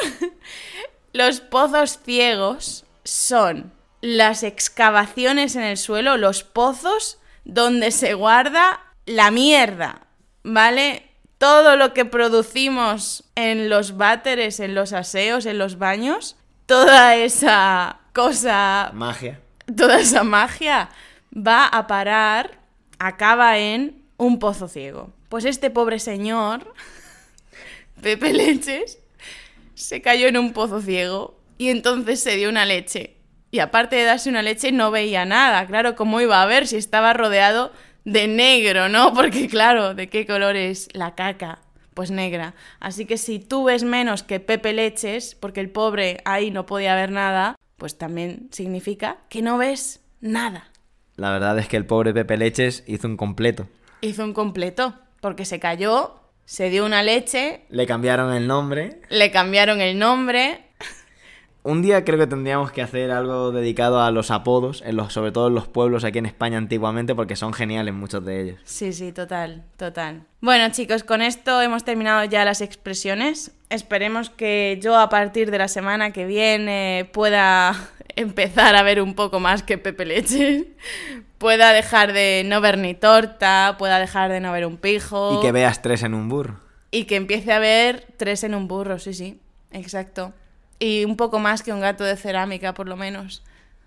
Los 1.14 1.40
pozos 1.40 2.00
ciegos 2.04 2.86
son 3.04 3.74
las 4.02 4.42
excavaciones 4.42 5.56
en 5.56 5.62
el 5.62 5.78
suelo, 5.78 6.18
los 6.18 6.44
pozos 6.44 7.20
donde 7.46 7.92
se 7.92 8.16
guarda 8.16 8.80
la 9.06 9.30
mierda, 9.30 10.08
¿vale? 10.42 11.12
Todo 11.44 11.76
lo 11.76 11.94
que 11.94 12.06
producimos 12.06 13.26
en 13.36 13.70
los 13.70 13.98
váteres, 13.98 14.62
en 14.62 14.76
los 14.76 14.94
aseos, 14.94 15.46
en 15.46 15.58
los 15.58 15.78
baños, 15.78 16.38
toda 16.66 17.18
esa 17.18 18.00
cosa... 18.14 18.92
Magia. 18.94 19.42
Toda 19.76 20.00
esa 20.00 20.24
magia 20.24 20.90
va 21.36 21.66
a 21.68 21.86
parar, 21.86 22.60
acaba 22.98 23.58
en 23.58 24.06
un 24.16 24.40
pozo 24.40 24.70
ciego. 24.70 25.12
Pues 25.28 25.44
este 25.44 25.70
pobre 25.70 26.00
señor, 26.00 26.74
Pepe 28.02 28.32
Leches, 28.32 29.00
se 29.74 30.02
cayó 30.02 30.30
en 30.30 30.38
un 30.38 30.54
pozo 30.54 30.80
ciego 30.80 31.38
y 31.58 31.72
entonces 31.72 32.22
se 32.22 32.38
dio 32.38 32.48
una 32.48 32.66
leche. 32.66 33.18
Y 33.52 33.60
aparte 33.60 33.98
de 33.98 34.06
darse 34.06 34.30
una 34.30 34.44
leche 34.44 34.72
no 34.72 34.92
veía 34.92 35.26
nada, 35.26 35.68
claro, 35.68 35.98
¿cómo 35.98 36.22
iba 36.22 36.42
a 36.42 36.46
ver 36.46 36.68
si 36.68 36.78
estaba 36.78 37.12
rodeado 37.12 37.74
de 38.06 38.28
negro, 38.28 38.89
¿no? 38.89 39.13
Porque 39.16 39.48
claro, 39.48 39.94
¿de 39.94 40.10
qué 40.10 40.26
color 40.26 40.56
es 40.56 40.89
la 40.94 41.16
caca? 41.16 41.60
Pues 41.94 42.10
negra. 42.10 42.56
Así 42.80 43.06
que 43.06 43.18
si 43.18 43.38
tú 43.39 43.66
ves 43.66 43.84
menos 43.84 44.24
que 44.24 44.39
Pepe 44.39 44.74
Leches, 44.74 45.36
porque 45.36 45.60
el 45.60 45.70
pobre 45.70 46.22
ahí 46.26 46.50
no 46.50 46.66
podía 46.66 46.96
ver 46.96 47.12
nada, 47.12 47.56
pues 47.78 48.00
también 48.00 48.50
significa 48.52 49.18
que 49.30 49.44
no 49.44 49.60
ves 49.60 50.02
nada. 50.20 50.72
La 51.18 51.30
verdad 51.32 51.60
es 51.60 51.68
que 51.68 51.78
el 51.78 51.86
pobre 51.86 52.12
Pepe 52.12 52.38
Leches 52.38 52.84
hizo 52.88 53.08
un 53.08 53.16
completo. 53.16 53.68
Hizo 54.02 54.24
un 54.24 54.34
completo, 54.34 54.96
porque 55.22 55.46
se 55.46 55.60
cayó, 55.60 56.16
se 56.46 56.72
dio 56.72 56.84
una 56.84 57.04
leche, 57.04 57.62
Le 57.70 57.86
cambiaron 57.86 58.34
el 58.34 58.48
nombre. 58.48 59.00
le 59.10 59.30
cambiaron 59.30 59.80
el 59.80 60.00
nombre. 60.00 60.62
Un 61.65 61.82
día 61.82 62.04
creo 62.04 62.19
que 62.19 62.28
tendríamos 62.28 62.73
que 62.73 62.82
hacer 62.82 63.10
algo 63.10 63.54
dedicado 63.54 64.02
a 64.02 64.12
los 64.12 64.32
apodos, 64.32 64.84
en 64.86 64.97
los, 64.97 65.13
sobre 65.13 65.32
todo 65.32 65.47
en 65.47 65.56
los 65.56 65.65
pueblos 65.65 66.04
aquí 66.04 66.17
en 66.17 66.26
España 66.26 66.58
antiguamente, 66.58 67.15
porque 67.15 67.38
son 67.38 67.54
geniales 67.54 67.93
muchos 67.93 68.26
de 68.26 68.41
ellos. 68.41 68.60
Sí, 68.65 68.91
sí, 68.91 69.13
total, 69.13 69.63
total. 69.78 70.23
Bueno, 70.41 70.69
chicos, 70.73 71.06
con 71.06 71.21
esto 71.21 71.62
hemos 71.62 71.86
terminado 71.86 72.26
ya 72.26 72.43
las 72.43 72.60
expresiones. 72.60 73.52
Esperemos 73.69 74.30
que 74.30 74.78
yo 74.82 74.99
a 74.99 75.08
partir 75.08 75.52
de 75.52 75.58
la 75.58 75.69
semana 75.69 76.12
que 76.12 76.26
viene 76.26 77.10
pueda 77.13 77.73
empezar 78.17 78.76
a 78.76 78.84
ver 78.84 79.02
un 79.02 79.13
poco 79.13 79.39
más 79.39 79.63
que 79.63 79.78
Pepe 79.78 80.06
Leche. 80.06 80.67
Pueda 81.38 81.73
dejar 81.73 82.13
de 82.13 82.43
no 82.45 82.62
ver 82.62 82.78
ni 82.78 82.93
torta, 82.93 83.76
pueda 83.78 83.99
dejar 83.99 84.32
de 84.32 84.39
no 84.39 84.54
ver 84.54 84.65
un 84.65 84.78
pijo. 84.78 85.38
Y 85.38 85.41
que 85.41 85.52
veas 85.52 85.82
tres 85.82 86.04
en 86.04 86.13
un 86.13 86.30
burro. 86.30 86.62
Y 86.89 87.04
que 87.04 87.17
empiece 87.17 87.52
a 87.52 87.60
ver 87.60 88.08
tres 88.15 88.45
en 88.45 88.56
un 88.56 88.69
burro, 88.69 88.97
sí, 88.97 89.13
sí, 89.13 89.41
exacto. 89.73 90.34
Y 90.84 91.06
un 91.06 91.15
poco 91.15 91.39
más 91.39 91.63
que 91.63 91.72
un 91.72 91.80
gato 91.80 92.04
de 92.04 92.17
cerámica, 92.17 92.74
por 92.74 92.89
lo 92.89 92.98
menos. 92.98 93.41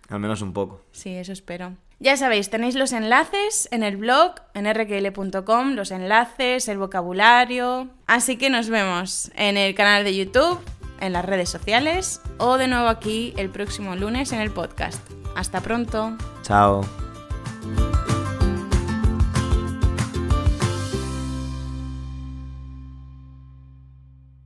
Al 0.08 0.18
menos 0.18 0.40
un 0.40 0.54
poco. 0.54 0.80
Sí, 0.92 1.14
eso 1.14 1.30
espero. 1.30 1.74
Ya 1.98 2.16
sabéis, 2.16 2.48
tenéis 2.48 2.74
los 2.74 2.92
enlaces 2.92 3.68
en 3.70 3.82
el 3.82 3.98
blog, 3.98 4.36
en 4.54 4.64
rkl.com, 4.64 5.74
los 5.74 5.90
enlaces, 5.90 6.68
el 6.68 6.78
vocabulario. 6.78 7.88
Así 8.06 8.38
que 8.38 8.48
nos 8.48 8.70
vemos 8.70 9.30
en 9.34 9.58
el 9.58 9.74
canal 9.74 10.04
de 10.04 10.16
YouTube, 10.16 10.58
en 11.00 11.12
las 11.12 11.26
redes 11.26 11.50
sociales 11.50 12.22
o 12.38 12.56
de 12.56 12.66
nuevo 12.66 12.88
aquí 12.88 13.34
el 13.36 13.50
próximo 13.50 13.94
lunes 13.94 14.32
en 14.32 14.40
el 14.40 14.50
podcast. 14.50 15.06
Hasta 15.34 15.60
pronto. 15.60 16.16
Chao. 16.44 17.05